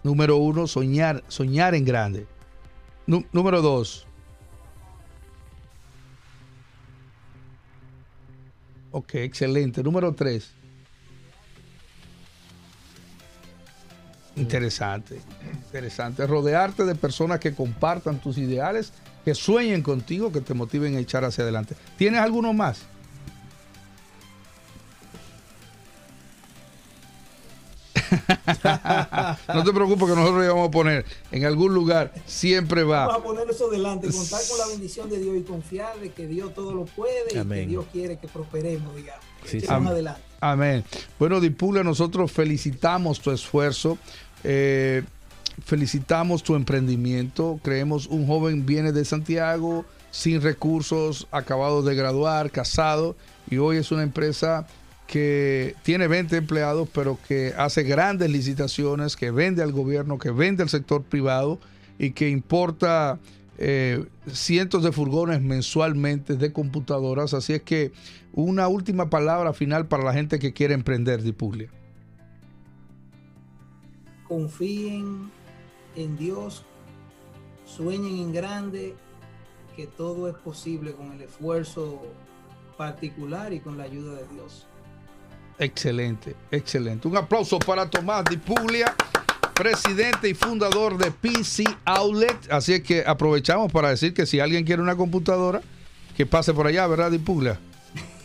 [0.02, 2.35] Número uno, soñar, soñar en grande.
[3.06, 4.06] Número dos.
[8.90, 9.82] Ok, excelente.
[9.82, 10.52] Número tres.
[14.36, 15.18] Interesante,
[15.64, 16.26] interesante.
[16.26, 18.92] Rodearte de personas que compartan tus ideales,
[19.24, 21.74] que sueñen contigo, que te motiven a echar hacia adelante.
[21.96, 22.82] ¿Tienes alguno más?
[28.62, 33.18] No te preocupes que nosotros le vamos a poner en algún lugar, siempre Vamos va.
[33.18, 36.54] a poner eso delante, contar con la bendición de Dios y confiar de que Dios
[36.54, 37.62] todo lo puede y Amén.
[37.62, 39.24] que Dios quiere que prosperemos, digamos.
[39.44, 39.56] Sí, sí.
[39.58, 40.20] Echemos Am- adelante.
[40.40, 40.84] Amén.
[41.18, 43.98] Bueno, Dipula, nosotros felicitamos tu esfuerzo.
[44.44, 45.02] eh,
[45.64, 47.58] felicitamos tu emprendimiento.
[47.62, 53.16] Creemos un joven viene de Santiago sin recursos, acabado de graduar, casado,
[53.50, 54.66] y hoy es una empresa
[55.06, 60.62] que tiene 20 empleados, pero que hace grandes licitaciones, que vende al gobierno, que vende
[60.62, 61.58] al sector privado
[61.98, 63.18] y que importa
[63.58, 67.34] eh, cientos de furgones mensualmente de computadoras.
[67.34, 67.92] Así es que
[68.32, 71.70] una última palabra final para la gente que quiere emprender, Dipulia.
[74.28, 75.30] Confíen
[75.94, 76.64] en Dios,
[77.64, 78.94] sueñen en grande,
[79.76, 82.02] que todo es posible con el esfuerzo
[82.76, 84.66] particular y con la ayuda de Dios.
[85.58, 87.08] Excelente, excelente.
[87.08, 88.94] Un aplauso para Tomás Di Puglia,
[89.54, 92.36] presidente y fundador de PC Outlet.
[92.52, 95.62] Así es que aprovechamos para decir que si alguien quiere una computadora,
[96.16, 97.58] que pase por allá, ¿verdad, Di Puglia?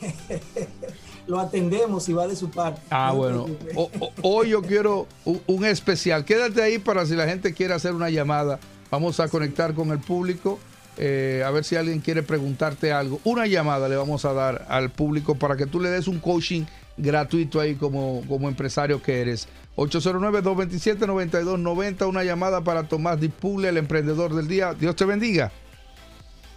[1.27, 2.82] Lo atendemos y va de su parte.
[2.89, 3.45] Ah, No bueno.
[3.45, 3.73] preocupes.
[3.77, 6.25] O- o- hoy yo quiero un, un especial.
[6.25, 8.59] Quédate ahí para si la gente quiere hacer una llamada.
[8.89, 10.59] Vamos a conectar con el público.
[10.97, 13.21] eh, a ver si alguien quiere preguntarte algo.
[13.23, 16.63] Una llamada le vamos a dar al público para que tú le des un coaching
[16.97, 19.47] gratuito ahí como, como empresario que eres.
[19.77, 22.07] 809-227-9290.
[22.07, 24.73] Una llamada para Tomás Dipule, el emprendedor del día.
[24.73, 25.51] Dios te bendiga.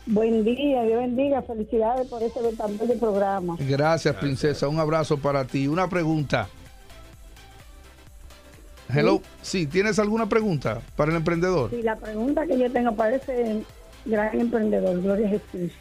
[0.07, 3.57] Buen día, Dios bendiga, felicidades por este también de programa.
[3.59, 4.69] Gracias, princesa.
[4.69, 5.67] Un abrazo para ti.
[5.67, 6.47] Una pregunta.
[8.93, 9.23] Hello.
[9.41, 11.71] Sí, ¿tienes alguna pregunta para el emprendedor?
[11.71, 13.65] Sí, la pregunta que yo tengo para ese
[14.05, 15.73] gran emprendedor, Gloria a Jesús,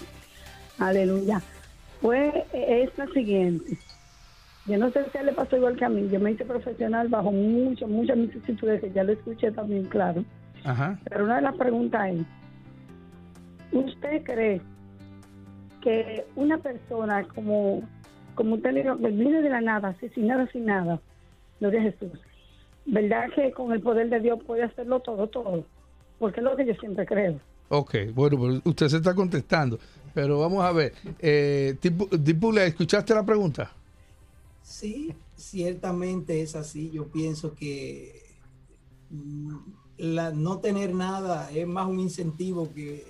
[0.80, 1.42] aleluya,
[2.02, 3.78] pues eh, es la siguiente.
[4.66, 7.32] Yo no sé si le pasó igual que a mí, yo me hice profesional bajo
[7.32, 10.24] muchas, muchas vicisitudes, que ya lo escuché también claro.
[10.64, 10.98] Ajá.
[11.10, 12.26] Pero una de las preguntas es,
[13.74, 14.62] ¿usted cree
[15.82, 17.82] que una persona como,
[18.36, 21.02] como usted le dijo, que viene de la nada, así, sin nada, sin nada,
[21.60, 22.20] gloria a Jesús,
[22.86, 25.66] ¿verdad que con el poder de Dios puede hacerlo todo, todo?
[26.20, 27.38] Porque es lo que yo siempre creo.
[27.68, 29.78] Ok, bueno, pues usted se está contestando.
[30.14, 30.94] Pero vamos a ver.
[31.20, 33.72] Eh, ¿escuchaste la pregunta?
[34.64, 36.90] Sí, ciertamente es así.
[36.92, 38.24] Yo pienso que
[39.10, 39.56] mm,
[39.98, 43.06] la, no tener nada es más un incentivo que,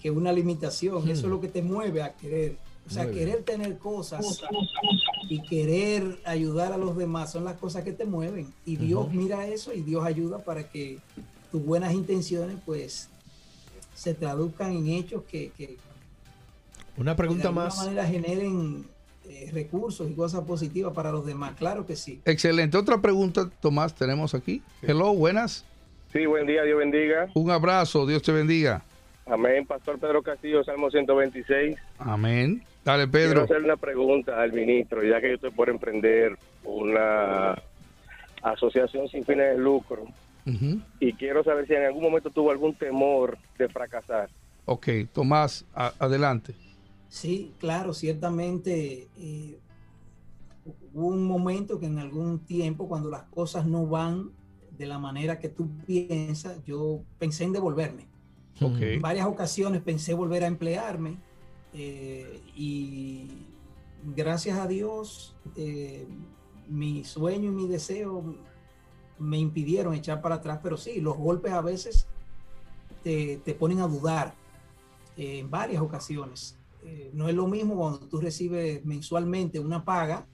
[0.00, 1.08] que una limitación.
[1.08, 2.56] Eso es lo que te mueve a querer.
[2.86, 3.26] O sea, Muy bien.
[3.26, 4.42] querer tener cosas
[5.28, 8.52] y querer ayudar a los demás son las cosas que te mueven.
[8.66, 10.98] Y Dios mira eso y Dios ayuda para que
[11.52, 13.08] tus buenas intenciones pues
[13.94, 15.76] se traduzcan en hechos que, que
[16.96, 17.76] Una de pregunta alguna más.
[17.76, 18.84] manera generen
[19.32, 21.54] eh, recursos y cosas positivas para los demás.
[21.58, 22.20] Claro que sí.
[22.26, 22.76] Excelente.
[22.76, 24.62] Otra pregunta, Tomás, tenemos aquí.
[24.82, 25.64] Hello, buenas.
[26.12, 27.28] Sí, buen día, Dios bendiga.
[27.34, 28.82] Un abrazo, Dios te bendiga.
[29.24, 31.76] Amén, Pastor Pedro Castillo, Salmo 126.
[31.98, 32.62] Amén.
[32.84, 33.44] Dale, Quiero Pedro.
[33.44, 37.56] hacer una pregunta al ministro, ya que yo estoy por emprender una
[38.42, 40.04] asociación sin fines de lucro
[40.98, 44.28] y quiero saber si en algún momento tuvo algún temor de fracasar.
[44.64, 46.52] Ok, Tomás, adelante.
[47.12, 49.58] Sí, claro, ciertamente eh,
[50.94, 54.30] hubo un momento que en algún tiempo, cuando las cosas no van
[54.78, 58.06] de la manera que tú piensas, yo pensé en devolverme.
[58.62, 58.80] Ok.
[58.80, 61.18] En varias ocasiones pensé volver a emplearme
[61.74, 63.28] eh, y
[64.16, 66.06] gracias a Dios eh,
[66.66, 68.24] mi sueño y mi deseo
[69.18, 72.06] me impidieron echar para atrás, pero sí, los golpes a veces
[73.02, 74.32] te, te ponen a dudar
[75.18, 76.56] eh, en varias ocasiones.
[76.84, 80.26] Eh, no es lo mismo cuando tú recibes mensualmente una paga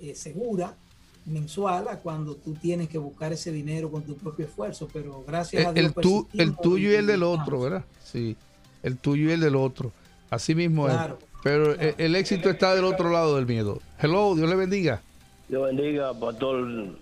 [0.00, 0.76] eh, segura
[1.24, 5.66] mensual a cuando tú tienes que buscar ese dinero con tu propio esfuerzo, pero gracias
[5.66, 7.84] a El, Dios el tu- el persistimos tuyo y el del otro, ¿verdad?
[8.04, 8.36] Sí,
[8.82, 9.92] el tuyo y el del otro.
[10.30, 11.18] Así mismo Claro.
[11.20, 11.26] es.
[11.42, 13.80] Pero el, el éxito está del otro lado del miedo.
[14.00, 15.00] Hello, Dios le bendiga.
[15.48, 16.98] Dios bendiga, pastor.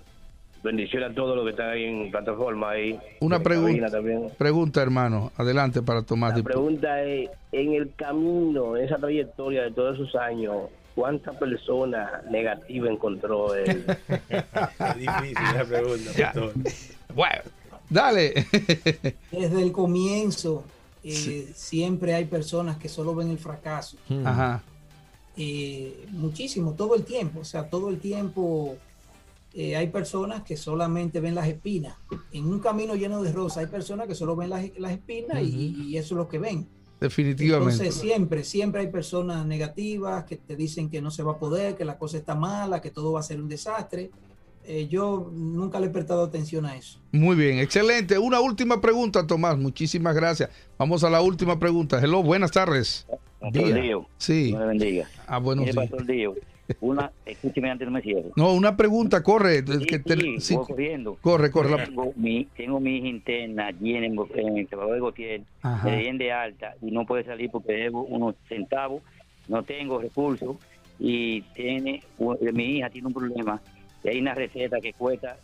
[0.65, 2.71] Bendiciones a todos los que están ahí en plataforma.
[2.71, 4.01] Ahí, Una pregunta,
[4.39, 5.31] pregunta, hermano.
[5.37, 6.35] Adelante para Tomás.
[6.39, 12.25] La pregunta es, en el camino, en esa trayectoria de todos esos años, ¿cuántas personas
[12.31, 13.85] negativas encontró él?
[14.09, 16.33] Es difícil la pregunta, Ya.
[17.15, 17.43] Bueno,
[17.91, 18.33] dale.
[19.31, 20.65] Desde el comienzo
[21.03, 23.99] eh, siempre hay personas que solo ven el fracaso.
[24.25, 24.63] Ajá.
[25.37, 27.41] Eh, muchísimo, todo el tiempo.
[27.41, 28.79] O sea, todo el tiempo
[29.55, 31.97] eh, hay personas que solamente ven las espinas.
[32.33, 35.75] En un camino lleno de rosas hay personas que solo ven las, las espinas y,
[35.89, 36.67] y eso es lo que ven.
[37.01, 37.73] Definitivamente.
[37.75, 41.77] Entonces siempre, siempre hay personas negativas que te dicen que no se va a poder,
[41.77, 44.11] que la cosa está mala, que todo va a ser un desastre.
[44.67, 46.99] Eh, yo nunca le he prestado atención a eso.
[47.13, 48.19] Muy bien, excelente.
[48.19, 49.59] Una última pregunta, Tomás.
[49.59, 50.49] Muchísimas gracias.
[50.79, 52.01] Vamos a la última pregunta.
[52.03, 53.07] Hello, buenas tardes.
[53.41, 54.55] Pastor Sí.
[54.55, 55.07] Bendiga.
[55.27, 55.91] Ah, buenos Mire, días.
[55.91, 56.07] Pastor
[56.81, 58.31] una, escúcheme antes no me cierre.
[58.37, 59.63] No, una pregunta, corre.
[59.67, 61.19] Sí, que te- sí, sí, voy corriendo.
[61.21, 61.71] corre, corre.
[61.71, 65.41] la- Tengo mi, tengo mi hija interna allí en el, en el trabajador de Gautier,
[65.85, 69.03] me de alta y no puede salir porque debo unos centavos,
[69.49, 70.57] no tengo recursos
[70.99, 72.03] y tiene
[72.53, 73.61] mi hija tiene un problema
[74.03, 75.37] y hay una receta que cuesta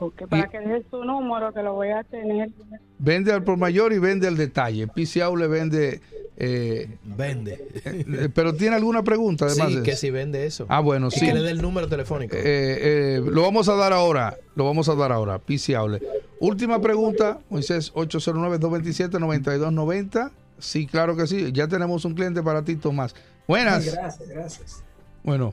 [0.00, 2.50] Ok, para que deje su número, que lo voy a tener.
[2.98, 4.86] Vende al por mayor y vende al detalle.
[4.86, 6.00] PCAU le vende.
[6.36, 7.66] eh, Vende.
[7.86, 10.00] eh, pero tiene alguna pregunta además Sí, de que eso?
[10.00, 10.66] si vende eso.
[10.68, 11.24] Ah, bueno, Y sí.
[11.26, 12.36] Que le dé el número telefónico.
[12.36, 14.36] Eh, eh, lo vamos a dar ahora.
[14.56, 15.38] Lo vamos a dar ahora.
[15.38, 16.02] Piciable.
[16.40, 20.30] Última pregunta, Moisés 809-227-9290.
[20.64, 21.52] Sí, claro que sí.
[21.52, 23.14] Ya tenemos un cliente para ti, Tomás.
[23.46, 23.84] Buenas.
[23.84, 24.84] Gracias, gracias.
[25.22, 25.52] Bueno.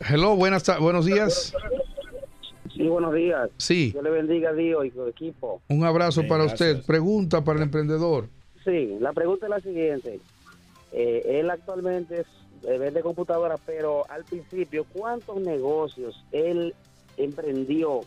[0.00, 1.52] Hello, buenas buenos días.
[2.74, 3.50] Sí, buenos días.
[3.58, 3.90] Sí.
[3.92, 5.60] Dios le bendiga a Dios y su equipo.
[5.68, 6.70] Un abrazo para gracias.
[6.78, 6.86] usted.
[6.86, 8.28] Pregunta para el emprendedor.
[8.64, 10.20] Sí, la pregunta es la siguiente.
[10.92, 12.26] Eh, él actualmente es,
[12.66, 16.74] eh, vende computadoras, pero al principio, ¿cuántos negocios él
[17.18, 18.00] emprendió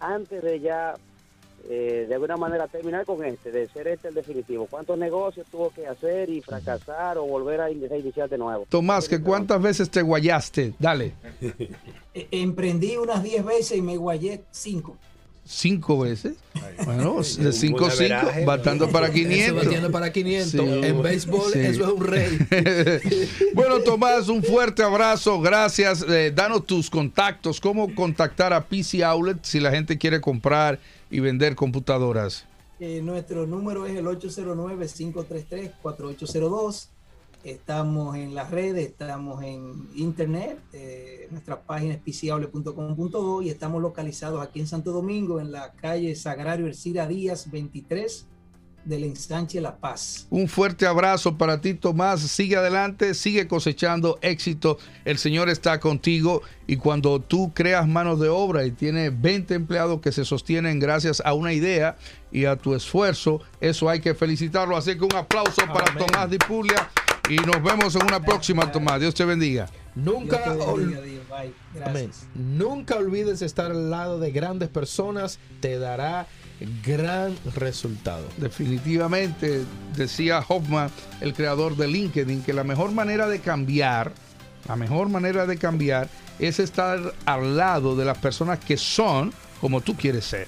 [0.00, 0.94] antes de ya,
[1.70, 4.66] eh, de alguna manera, terminar con este, de ser este el definitivo?
[4.70, 8.64] ¿Cuántos negocios tuvo que hacer y fracasar o volver a in- a iniciar de nuevo?
[8.68, 10.72] Tomás, que cuántas veces te guayaste.
[10.78, 11.12] Dale.
[12.14, 14.96] E- Emprendí unas 10 veces y me guayé 5.
[15.50, 16.34] Cinco veces.
[16.84, 18.92] Bueno, de 5 buen a 5, averaje, batando ¿no?
[18.92, 19.64] para Eso 500.
[19.64, 20.60] batiendo para 500.
[20.84, 21.58] En béisbol, Sí.
[21.60, 22.38] eso es un rey.
[23.54, 25.40] bueno, Tomás, un fuerte abrazo.
[25.40, 26.04] Gracias.
[26.08, 27.60] Eh, danos tus contactos.
[27.60, 30.78] ¿Cómo contactar a PC Outlet si la gente quiere comprar
[31.10, 32.46] y vender computadoras?
[32.80, 36.88] Eh, nuestro número es el 809-533-4802.
[37.44, 44.42] Estamos en las redes, estamos en internet, eh, nuestra página es piciable.com.do y estamos localizados
[44.42, 48.26] aquí en Santo Domingo, en la calle Sagrario Ercira Díaz 23
[48.84, 50.26] del ensanche La Paz.
[50.30, 52.20] Un fuerte abrazo para ti, Tomás.
[52.20, 54.78] Sigue adelante, sigue cosechando éxito.
[55.04, 60.00] El Señor está contigo y cuando tú creas manos de obra y tienes 20 empleados
[60.00, 61.96] que se sostienen gracias a una idea
[62.30, 64.76] y a tu esfuerzo, eso hay que felicitarlo.
[64.76, 65.88] Así que un aplauso para.
[65.98, 66.88] Tomás Dipuglia
[67.28, 69.00] y nos vemos en una próxima, Tomás.
[69.00, 69.68] Dios te bendiga.
[69.94, 71.00] Nunca, te bendiga.
[71.84, 72.10] Amén.
[72.34, 76.26] Nunca olvides estar al lado de grandes personas, te dará
[76.84, 78.26] gran resultado.
[78.36, 79.64] Definitivamente,
[79.96, 80.90] decía Hoffman,
[81.20, 84.12] el creador de LinkedIn, que la mejor manera de cambiar,
[84.66, 89.80] la mejor manera de cambiar es estar al lado de las personas que son como
[89.80, 90.46] tú quieres ser.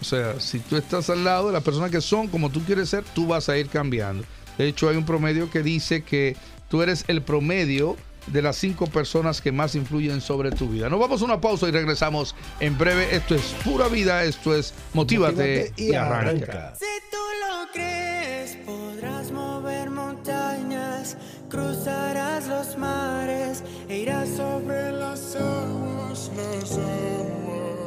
[0.00, 2.88] O sea, si tú estás al lado de las personas que son como tú quieres
[2.88, 4.24] ser, tú vas a ir cambiando.
[4.56, 6.36] De hecho, hay un promedio que dice que
[6.68, 7.96] tú eres el promedio
[8.26, 10.88] de las cinco personas que más influyen sobre tu vida.
[10.88, 13.14] Nos vamos a una pausa y regresamos en breve.
[13.14, 16.74] Esto es pura vida, esto es Motívate, y, arranca.
[16.78, 21.16] Si tú lo crees, podrás mover montañas,
[21.48, 27.79] cruzarás los mares e irás sobre las aguas, las aguas.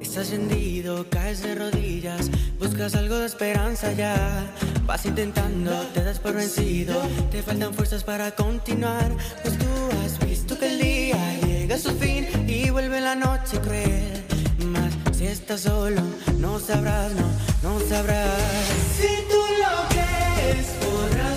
[0.00, 4.14] Estás hendido, caes de rodillas, buscas algo de esperanza ya.
[4.86, 9.12] Vas intentando, te das por vencido, te faltan fuerzas para continuar.
[9.42, 9.66] Pues tú
[10.04, 14.24] has visto que el día llega a su fin y vuelve la noche cruel.
[14.66, 16.02] Mas si estás solo,
[16.38, 17.28] no sabrás, no,
[17.62, 18.40] no sabrás.
[18.98, 21.29] Si tú lo crees, podrás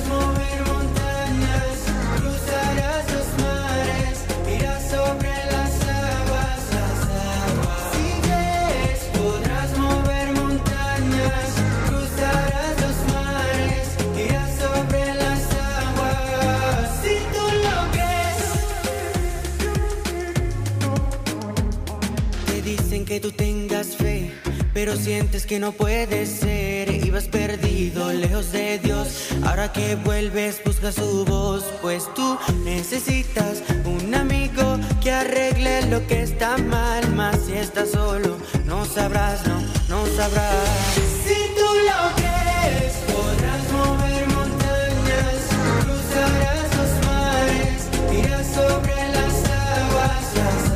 [24.74, 26.90] pero sientes que no puede ser.
[27.06, 29.30] Ibas perdido, lejos de Dios.
[29.46, 36.24] Ahora que vuelves, busca su voz, pues tú necesitas un amigo que arregle lo que
[36.24, 37.14] está mal.
[37.14, 40.68] Más si estás solo, no sabrás, no, no sabrás.
[41.26, 45.40] Si tú lo crees, podrás mover montañas,
[45.84, 50.73] cruzarás los mares, irás sobre las aguas.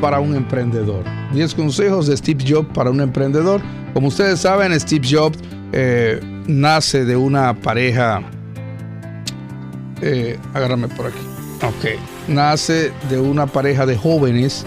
[0.00, 1.04] Para un emprendedor.
[1.32, 3.60] 10 consejos de Steve Jobs para un emprendedor.
[3.94, 5.38] Como ustedes saben, Steve Jobs
[5.72, 8.22] eh, nace de una pareja.
[10.02, 11.18] Eh, agárrame por aquí.
[11.62, 11.98] Ok.
[12.28, 14.66] Nace de una pareja de jóvenes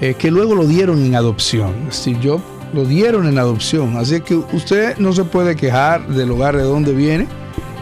[0.00, 1.72] eh, que luego lo dieron en adopción.
[1.90, 2.44] Steve Jobs
[2.74, 3.96] lo dieron en adopción.
[3.96, 7.26] Así que usted no se puede quejar del hogar de donde viene,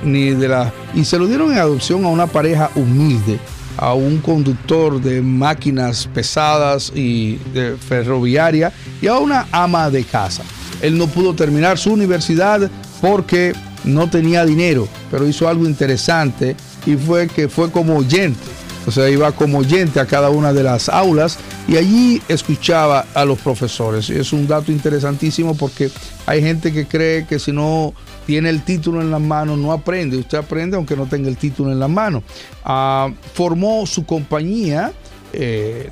[0.04, 0.72] ni de la.
[0.94, 3.38] Y se lo dieron en adopción a una pareja humilde,
[3.82, 10.44] a un conductor de máquinas pesadas y de ferroviaria y a una ama de casa.
[10.80, 12.70] Él no pudo terminar su universidad
[13.00, 13.52] porque
[13.82, 16.54] no tenía dinero, pero hizo algo interesante
[16.86, 18.38] y fue que fue como oyente.
[18.86, 23.24] O sea, iba como oyente a cada una de las aulas y allí escuchaba a
[23.24, 24.10] los profesores.
[24.10, 25.90] Es un dato interesantísimo porque
[26.26, 27.94] hay gente que cree que si no
[28.26, 30.16] tiene el título en las manos no aprende.
[30.16, 32.22] Usted aprende aunque no tenga el título en las manos.
[32.64, 34.92] Ah, formó su compañía,
[35.32, 35.90] eh,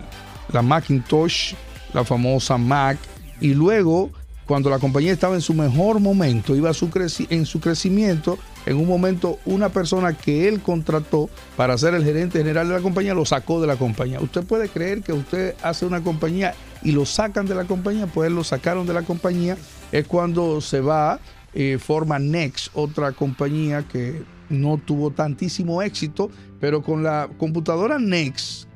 [0.53, 1.55] la Macintosh,
[1.93, 2.99] la famosa Mac,
[3.41, 4.11] y luego
[4.51, 6.91] cuando la compañía estaba en su mejor momento, iba su
[7.31, 12.39] en su crecimiento, en un momento una persona que él contrató para ser el gerente
[12.39, 14.19] general de la compañía lo sacó de la compañía.
[14.21, 18.33] Usted puede creer que usted hace una compañía y lo sacan de la compañía, pues
[18.33, 19.57] lo sacaron de la compañía,
[19.93, 21.21] es cuando se va,
[21.55, 26.31] eh, forma Next, otra compañía que no tuvo tantísimo éxito,
[26.61, 28.69] pero con la computadora Next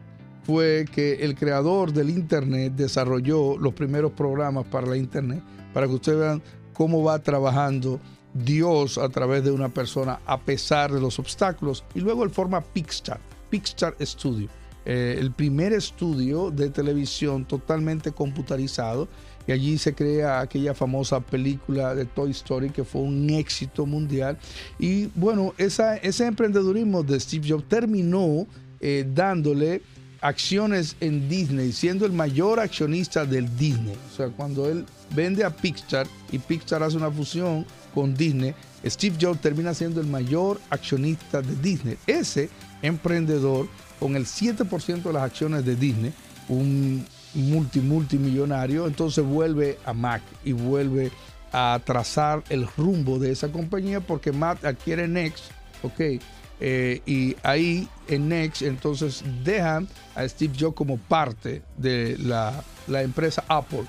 [0.45, 5.95] fue que el creador del Internet desarrolló los primeros programas para la Internet, para que
[5.95, 7.99] ustedes vean cómo va trabajando
[8.35, 11.85] Dios a través de una persona a pesar de los obstáculos.
[11.95, 14.49] Y luego él forma Pixar, Pixar Studio,
[14.85, 19.09] eh, el primer estudio de televisión totalmente computarizado.
[19.47, 24.39] Y allí se crea aquella famosa película de Toy Story que fue un éxito mundial.
[24.79, 28.47] Y bueno, ese emprendedurismo de Steve Jobs terminó
[28.81, 29.83] eh, dándole
[30.21, 33.95] acciones en Disney, siendo el mayor accionista del Disney.
[34.11, 38.55] O sea, cuando él vende a Pixar y Pixar hace una fusión con Disney,
[38.87, 41.99] Steve Jobs termina siendo el mayor accionista de Disney.
[42.07, 42.49] Ese
[42.81, 43.69] emprendedor
[44.01, 46.13] con el 7% de las acciones de Disney,
[46.49, 51.11] un multi multimillonario, entonces vuelve a Mac y vuelve
[51.53, 55.45] a trazar el rumbo de esa compañía porque Mac adquiere Next,
[55.83, 56.21] ok,
[56.61, 63.03] eh, y ahí en Next entonces dejan a Steve Jobs como parte de la, la
[63.03, 63.85] empresa Apple,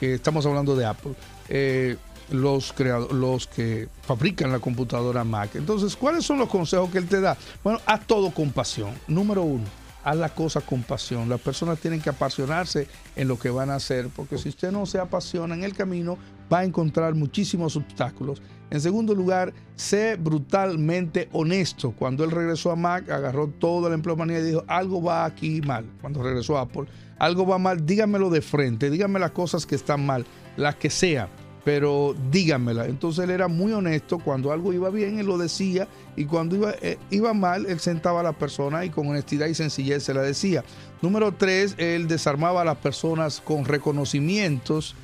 [0.00, 1.12] que estamos hablando de Apple,
[1.48, 1.96] eh,
[2.30, 2.74] los,
[3.12, 5.54] los que fabrican la computadora Mac.
[5.54, 7.36] Entonces, ¿cuáles son los consejos que él te da?
[7.64, 8.92] Bueno, haz todo con pasión.
[9.06, 9.64] Número uno,
[10.04, 11.28] haz la cosa con pasión.
[11.28, 12.86] Las personas tienen que apasionarse
[13.16, 16.18] en lo que van a hacer, porque si usted no se apasiona en el camino,
[16.52, 18.42] va a encontrar muchísimos obstáculos.
[18.70, 21.92] En segundo lugar, sé brutalmente honesto.
[21.92, 25.86] Cuando él regresó a Mac, agarró toda la empleomanía y dijo, algo va aquí mal.
[26.00, 26.86] Cuando regresó a Apple,
[27.18, 30.24] algo va mal, dígamelo de frente, dígame las cosas que están mal,
[30.56, 31.28] las que sean,
[31.64, 32.86] pero dígamela.
[32.86, 34.18] Entonces él era muy honesto.
[34.18, 35.88] Cuando algo iba bien, él lo decía.
[36.16, 39.54] Y cuando iba, eh, iba mal, él sentaba a la persona y con honestidad y
[39.54, 40.64] sencillez se la decía.
[41.02, 44.94] Número tres, él desarmaba a las personas con reconocimientos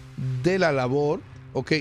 [0.43, 1.21] de la labor.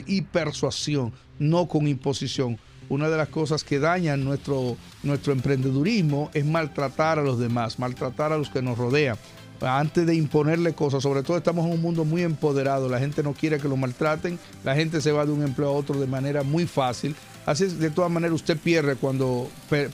[0.05, 2.59] Y persuasión, no con imposición.
[2.89, 8.31] Una de las cosas que dañan nuestro, nuestro emprendedurismo es maltratar a los demás, maltratar
[8.31, 9.17] a los que nos rodean.
[9.65, 13.33] Antes de imponerle cosas, sobre todo estamos en un mundo muy empoderado, la gente no
[13.33, 16.43] quiere que lo maltraten, la gente se va de un empleo a otro de manera
[16.43, 17.15] muy fácil.
[17.45, 19.49] Así es, de todas maneras, usted pierde cuando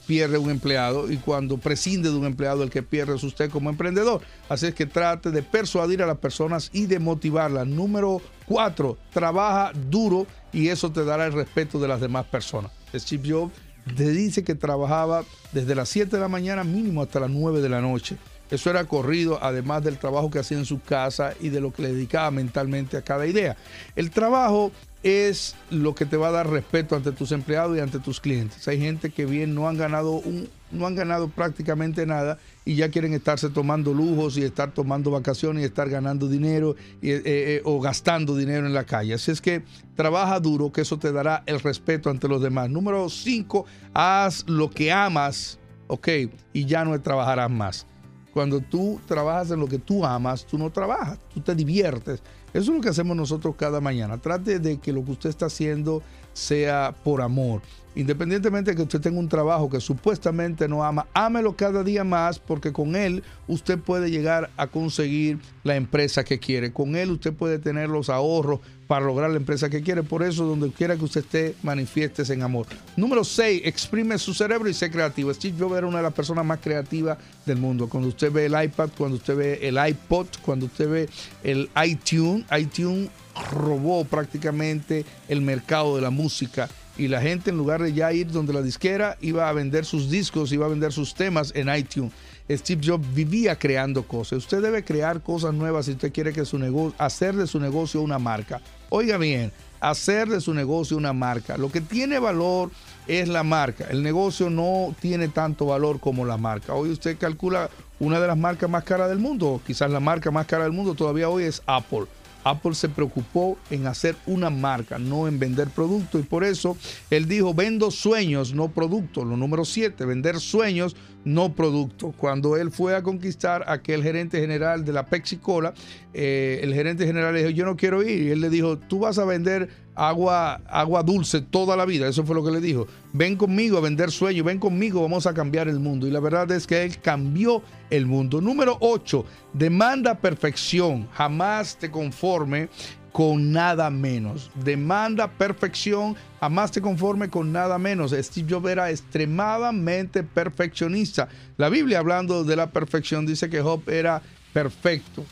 [0.05, 3.69] pierde un empleado y cuando prescinde de un empleado, el que pierde es usted como
[3.69, 4.21] emprendedor.
[4.49, 7.65] Así es que trate de persuadir a las personas y de motivarlas.
[7.65, 12.71] Número cuatro, trabaja duro y eso te dará el respeto de las demás personas.
[12.93, 13.53] Steve Jobs
[13.95, 17.69] te dice que trabajaba desde las 7 de la mañana mínimo hasta las 9 de
[17.69, 18.17] la noche.
[18.49, 21.83] Eso era corrido, además del trabajo que hacía en su casa y de lo que
[21.83, 23.57] le dedicaba mentalmente a cada idea.
[23.95, 24.71] El trabajo
[25.03, 28.67] es lo que te va a dar respeto ante tus empleados y ante tus clientes.
[28.67, 32.89] Hay gente que bien no han ganado un, no han ganado prácticamente nada y ya
[32.89, 37.79] quieren estarse tomando lujos y estar tomando vacaciones y estar ganando dinero eh, eh, o
[37.79, 39.13] gastando dinero en la calle.
[39.13, 39.63] Así es que
[39.95, 42.69] trabaja duro, que eso te dará el respeto ante los demás.
[42.69, 46.07] Número cinco, haz lo que amas, ok,
[46.51, 47.87] y ya no trabajarás más.
[48.33, 52.21] Cuando tú trabajas en lo que tú amas, tú no trabajas, tú te diviertes.
[52.53, 54.17] Eso es lo que hacemos nosotros cada mañana.
[54.17, 56.01] Trate de que lo que usted está haciendo
[56.33, 57.61] sea por amor.
[57.95, 62.39] Independientemente de que usted tenga un trabajo que supuestamente no ama, ámelo cada día más
[62.39, 66.71] porque con él usted puede llegar a conseguir la empresa que quiere.
[66.71, 68.59] Con él usted puede tener los ahorros
[68.89, 70.01] para lograr la empresa que quiere.
[70.01, 72.65] Por eso, donde quiera que usted esté, manifiestes en amor.
[72.95, 75.33] Número 6, exprime su cerebro y sé creativo.
[75.33, 77.87] Steve Jobs era una de las personas más creativas del mundo.
[77.87, 81.09] Cuando usted ve el iPad, cuando usted ve el iPod, cuando usted ve
[81.43, 83.09] el iTunes, iTunes
[83.51, 86.67] robó prácticamente el mercado de la música
[86.99, 90.09] y la gente en lugar de ya ir donde la disquera iba a vender sus
[90.09, 92.11] discos, iba a vender sus temas en iTunes.
[92.49, 94.39] Steve Jobs vivía creando cosas.
[94.39, 98.01] Usted debe crear cosas nuevas si usted quiere que su negocio, hacer de su negocio
[98.01, 98.59] una marca.
[98.89, 101.57] Oiga bien, hacer de su negocio una marca.
[101.57, 102.71] Lo que tiene valor
[103.07, 103.85] es la marca.
[103.89, 106.73] El negocio no tiene tanto valor como la marca.
[106.73, 107.69] Hoy usted calcula
[107.99, 110.95] una de las marcas más caras del mundo, quizás la marca más cara del mundo
[110.95, 112.05] todavía hoy es Apple.
[112.43, 116.21] Apple se preocupó en hacer una marca, no en vender productos.
[116.21, 116.77] Y por eso
[117.09, 119.25] él dijo, vendo sueños, no productos.
[119.25, 122.13] Lo número siete, vender sueños, no productos.
[122.15, 125.73] Cuando él fue a conquistar a aquel gerente general de la Pepsi Cola,
[126.13, 128.23] eh, el gerente general le dijo, yo no quiero ir.
[128.23, 129.69] Y él le dijo, tú vas a vender
[129.99, 132.07] agua, agua dulce toda la vida.
[132.07, 132.87] Eso fue lo que le dijo.
[133.11, 136.07] Ven conmigo a vender sueños, ven conmigo, vamos a cambiar el mundo.
[136.07, 138.39] Y la verdad es que él cambió el mundo.
[138.39, 141.07] Número 8, demanda perfección.
[141.11, 142.69] Jamás te conforme
[143.11, 144.49] con nada menos.
[144.63, 148.11] Demanda perfección, jamás te conforme con nada menos.
[148.11, 151.27] Steve Jobs era extremadamente perfeccionista.
[151.57, 154.21] La Biblia hablando de la perfección dice que Job era
[154.53, 155.25] perfecto.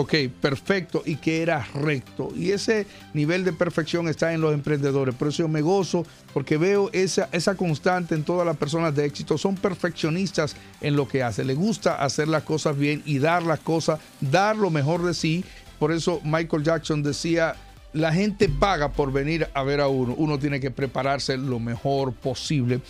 [0.00, 2.32] Ok, perfecto y que era recto.
[2.36, 5.12] Y ese nivel de perfección está en los emprendedores.
[5.16, 9.04] Por eso yo me gozo porque veo esa, esa constante en todas las personas de
[9.04, 9.36] éxito.
[9.36, 11.48] Son perfeccionistas en lo que hacen.
[11.48, 15.44] Les gusta hacer las cosas bien y dar las cosas, dar lo mejor de sí.
[15.80, 17.56] Por eso Michael Jackson decía,
[17.92, 20.14] la gente paga por venir a ver a uno.
[20.16, 22.82] Uno tiene que prepararse lo mejor posible.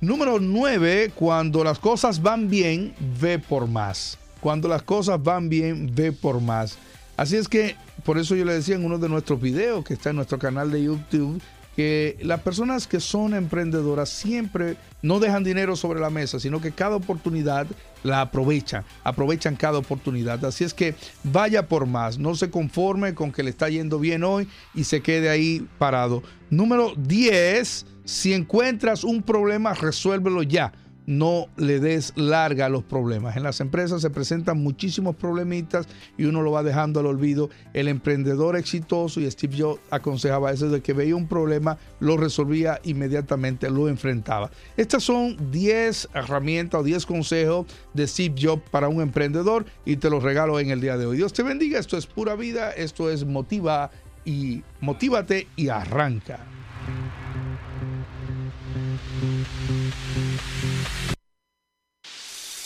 [0.00, 4.18] Número 9, cuando las cosas van bien, ve por más.
[4.40, 6.78] Cuando las cosas van bien, ve por más.
[7.16, 10.10] Así es que, por eso yo le decía en uno de nuestros videos que está
[10.10, 11.40] en nuestro canal de YouTube,
[11.76, 16.72] que las personas que son emprendedoras siempre no dejan dinero sobre la mesa, sino que
[16.72, 17.66] cada oportunidad
[18.02, 20.44] la aprovechan, aprovechan cada oportunidad.
[20.44, 24.24] Así es que vaya por más, no se conforme con que le está yendo bien
[24.24, 26.22] hoy y se quede ahí parado.
[26.48, 30.72] Número 10, si encuentras un problema, resuélvelo ya
[31.10, 33.36] no le des larga a los problemas.
[33.36, 37.50] En las empresas se presentan muchísimos problemitas y uno lo va dejando al olvido.
[37.74, 42.78] El emprendedor exitoso, y Steve Jobs aconsejaba eso, de que veía un problema, lo resolvía
[42.84, 44.52] inmediatamente, lo enfrentaba.
[44.76, 50.10] Estas son 10 herramientas o 10 consejos de Steve Jobs para un emprendedor y te
[50.10, 51.16] los regalo en el día de hoy.
[51.16, 53.90] Dios te bendiga, esto es pura vida, esto es motiva
[54.24, 56.38] y motívate y arranca.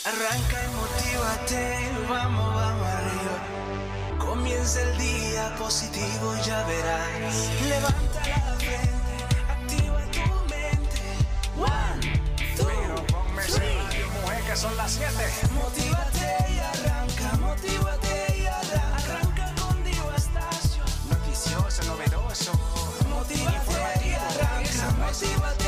[0.07, 4.18] Arranca y motívate, vamos, vamos arriba.
[4.18, 7.48] Comienza el día positivo, ya verás.
[7.66, 9.14] Levanta la frente,
[9.48, 11.00] activa tu mente.
[11.57, 12.20] One,
[12.55, 12.66] two,
[13.46, 14.05] three.
[14.20, 15.11] mujer, que son las 7.
[15.55, 19.20] Motívate y arranca, motívate y arranca.
[19.20, 20.84] Arranca con Dio Estacio.
[21.09, 22.52] Noticioso, novedoso.
[23.09, 25.63] Motívate y arranca, motívate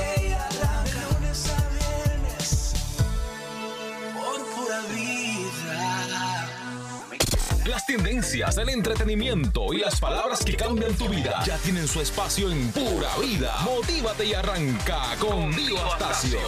[7.87, 12.71] tendencias, el entretenimiento y las palabras que cambian tu vida ya tienen su espacio en
[12.73, 13.55] Pura Vida.
[13.65, 16.41] Motívate y arranca con Dio Astacio.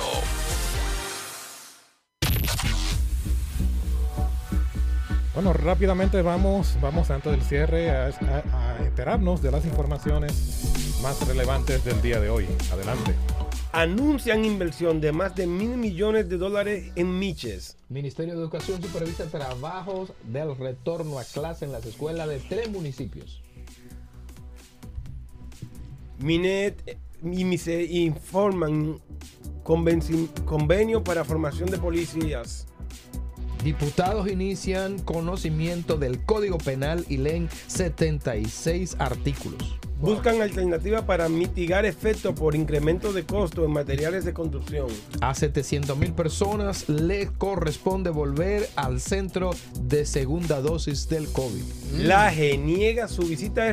[5.34, 8.10] Bueno, rápidamente vamos, vamos antes del cierre a,
[8.80, 10.32] enterarnos de las informaciones
[11.02, 12.46] más relevantes del día de hoy.
[12.72, 13.14] Adelante.
[13.72, 17.76] Anuncian inversión de más de mil millones de dólares en Miches.
[17.88, 23.42] Ministerio de Educación supervisa trabajos del retorno a clase en las escuelas de tres municipios.
[26.18, 28.98] Minet eh, y Mise informan
[29.62, 32.66] convenio para formación de policías.
[33.62, 39.78] Diputados inician conocimiento del Código Penal y leen 76 artículos.
[40.00, 44.86] Buscan alternativas para mitigar efectos por incremento de costo en materiales de construcción.
[45.20, 49.50] A 700 mil personas les corresponde volver al centro
[49.82, 51.62] de segunda dosis del COVID.
[51.96, 53.72] La niega su visita a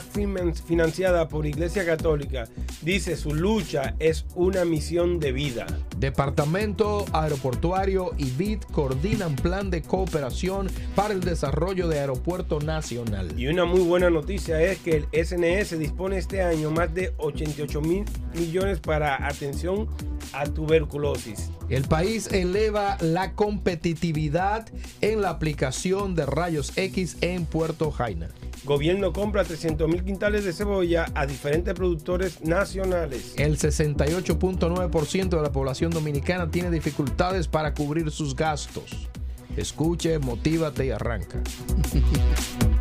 [0.00, 2.48] finan- financiada por Iglesia Católica.
[2.80, 5.66] Dice su lucha es una misión de vida.
[5.98, 13.38] Departamento Aeroportuario y BID coordinan plan de cooperación para el desarrollo de Aeropuerto Nacional.
[13.38, 17.12] Y una muy buena noticia es que el SNS OMS dispone este año más de
[17.18, 18.04] 88 mil
[18.34, 19.88] millones para atención
[20.32, 21.50] a tuberculosis.
[21.68, 24.68] El país eleva la competitividad
[25.00, 28.28] en la aplicación de rayos X en Puerto Jaina.
[28.64, 33.34] Gobierno compra 300 mil quintales de cebolla a diferentes productores nacionales.
[33.36, 39.08] El 68.9% de la población dominicana tiene dificultades para cubrir sus gastos.
[39.56, 41.40] Escuche, motívate y arranca.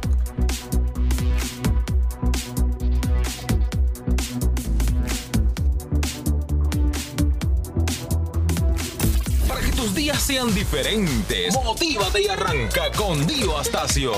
[9.93, 14.13] días sean diferentes, motívate y arranca con Dio Astacio.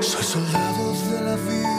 [0.00, 1.69] Soy soldado de la vida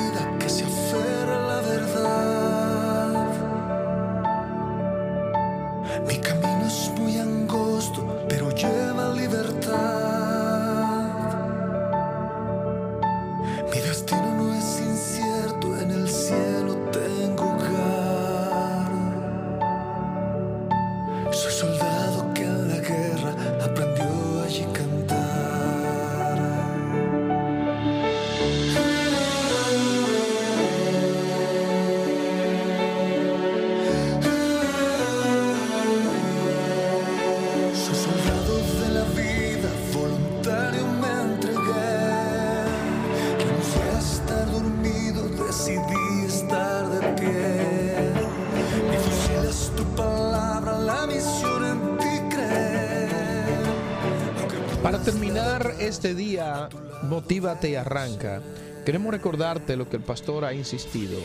[55.92, 56.70] este día,
[57.04, 58.42] motívate y arranca.
[58.86, 61.20] Queremos recordarte lo que el pastor ha insistido.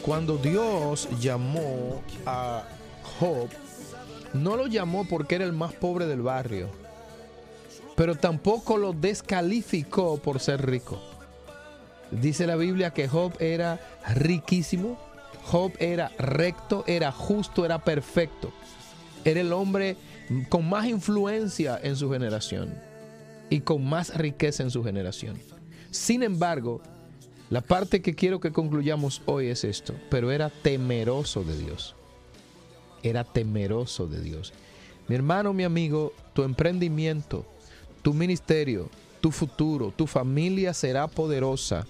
[0.00, 2.64] Cuando Dios llamó a
[3.18, 3.50] Job,
[4.32, 6.70] no lo llamó porque era el más pobre del barrio,
[7.94, 10.98] pero tampoco lo descalificó por ser rico.
[12.10, 13.80] Dice la Biblia que Job era
[14.14, 14.98] riquísimo,
[15.44, 18.50] Job era recto, era justo, era perfecto.
[19.26, 19.98] Era el hombre
[20.48, 22.89] con más influencia en su generación
[23.50, 25.38] y con más riqueza en su generación.
[25.90, 26.80] Sin embargo,
[27.50, 31.96] la parte que quiero que concluyamos hoy es esto, pero era temeroso de Dios.
[33.02, 34.52] Era temeroso de Dios.
[35.08, 37.44] Mi hermano, mi amigo, tu emprendimiento,
[38.02, 38.88] tu ministerio,
[39.20, 41.86] tu futuro, tu familia será poderosa.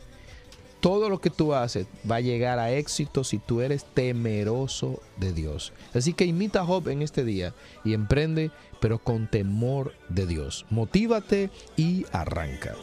[0.81, 5.33] Todo lo que tú haces va a llegar a éxito si tú eres temeroso de
[5.33, 5.73] Dios.
[5.95, 7.55] Así que imita a Job en este día
[7.85, 8.51] y emprende,
[8.81, 10.65] pero con temor de Dios.
[10.71, 12.75] Motívate y arranca.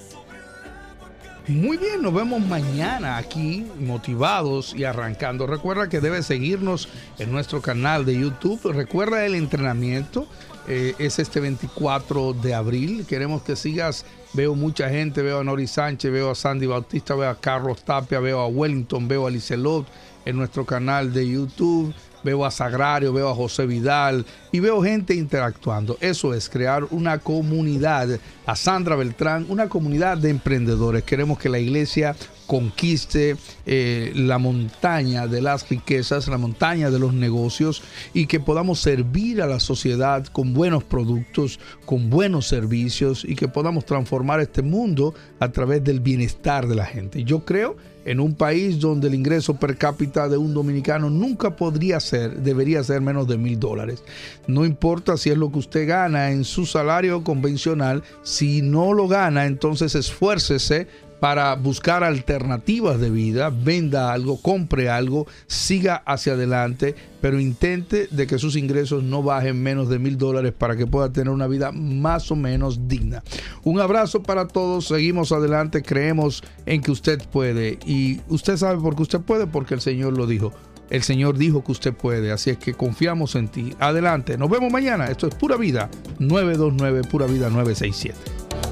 [1.48, 5.48] Muy bien, nos vemos mañana aquí motivados y arrancando.
[5.48, 6.90] Recuerda que debes seguirnos
[7.20, 8.60] en nuestro canal de YouTube.
[8.74, 10.28] Recuerda el entrenamiento.
[10.68, 13.06] eh, es este 24 de abril.
[13.08, 14.06] Queremos que sigas.
[14.38, 15.24] Veo mucha gente.
[15.24, 19.08] Veo a Nori Sánchez, veo a Sandy Bautista, veo a Carlos Tapia, veo a Wellington,
[19.08, 19.88] veo a Licelot
[20.26, 21.92] en nuestro canal de YouTube.
[22.24, 25.98] Veo a Sagrario, veo a José Vidal y veo gente interactuando.
[26.02, 28.20] Eso es crear una comunidad.
[28.46, 31.04] A Sandra Beltrán, una comunidad de emprendedores.
[31.04, 32.16] Queremos que la iglesia
[32.48, 33.36] conquiste
[33.66, 37.84] eh, la montaña de las riquezas, la montaña de los negocios
[38.14, 43.48] y que podamos servir a la sociedad con buenos productos, con buenos servicios y que
[43.48, 47.24] podamos transformar este mundo a través del bienestar de la gente.
[47.24, 47.76] Yo creo
[48.08, 52.82] en un país donde el ingreso per cápita de un dominicano nunca podría ser, debería
[52.82, 54.02] ser menos de mil dólares.
[54.48, 59.10] No importa si es lo que usted gana en su salario convencional, si no lo
[59.10, 60.88] gana, entonces esfuércese
[61.20, 68.28] para buscar alternativas de vida, venda algo, compre algo, siga hacia adelante, pero intente de
[68.28, 71.72] que sus ingresos no bajen menos de mil dólares para que pueda tener una vida
[71.72, 73.24] más o menos digna.
[73.64, 78.96] Un abrazo para todos, seguimos adelante, creemos en que usted puede y usted sabe por
[78.96, 80.54] qué usted puede, porque el Señor lo dijo.
[80.90, 83.74] El Señor dijo que usted puede, así es que confiamos en ti.
[83.80, 85.08] Adelante, nos vemos mañana.
[85.08, 85.90] Esto es Pura Vida
[86.20, 88.67] 929, Pura Vida 967.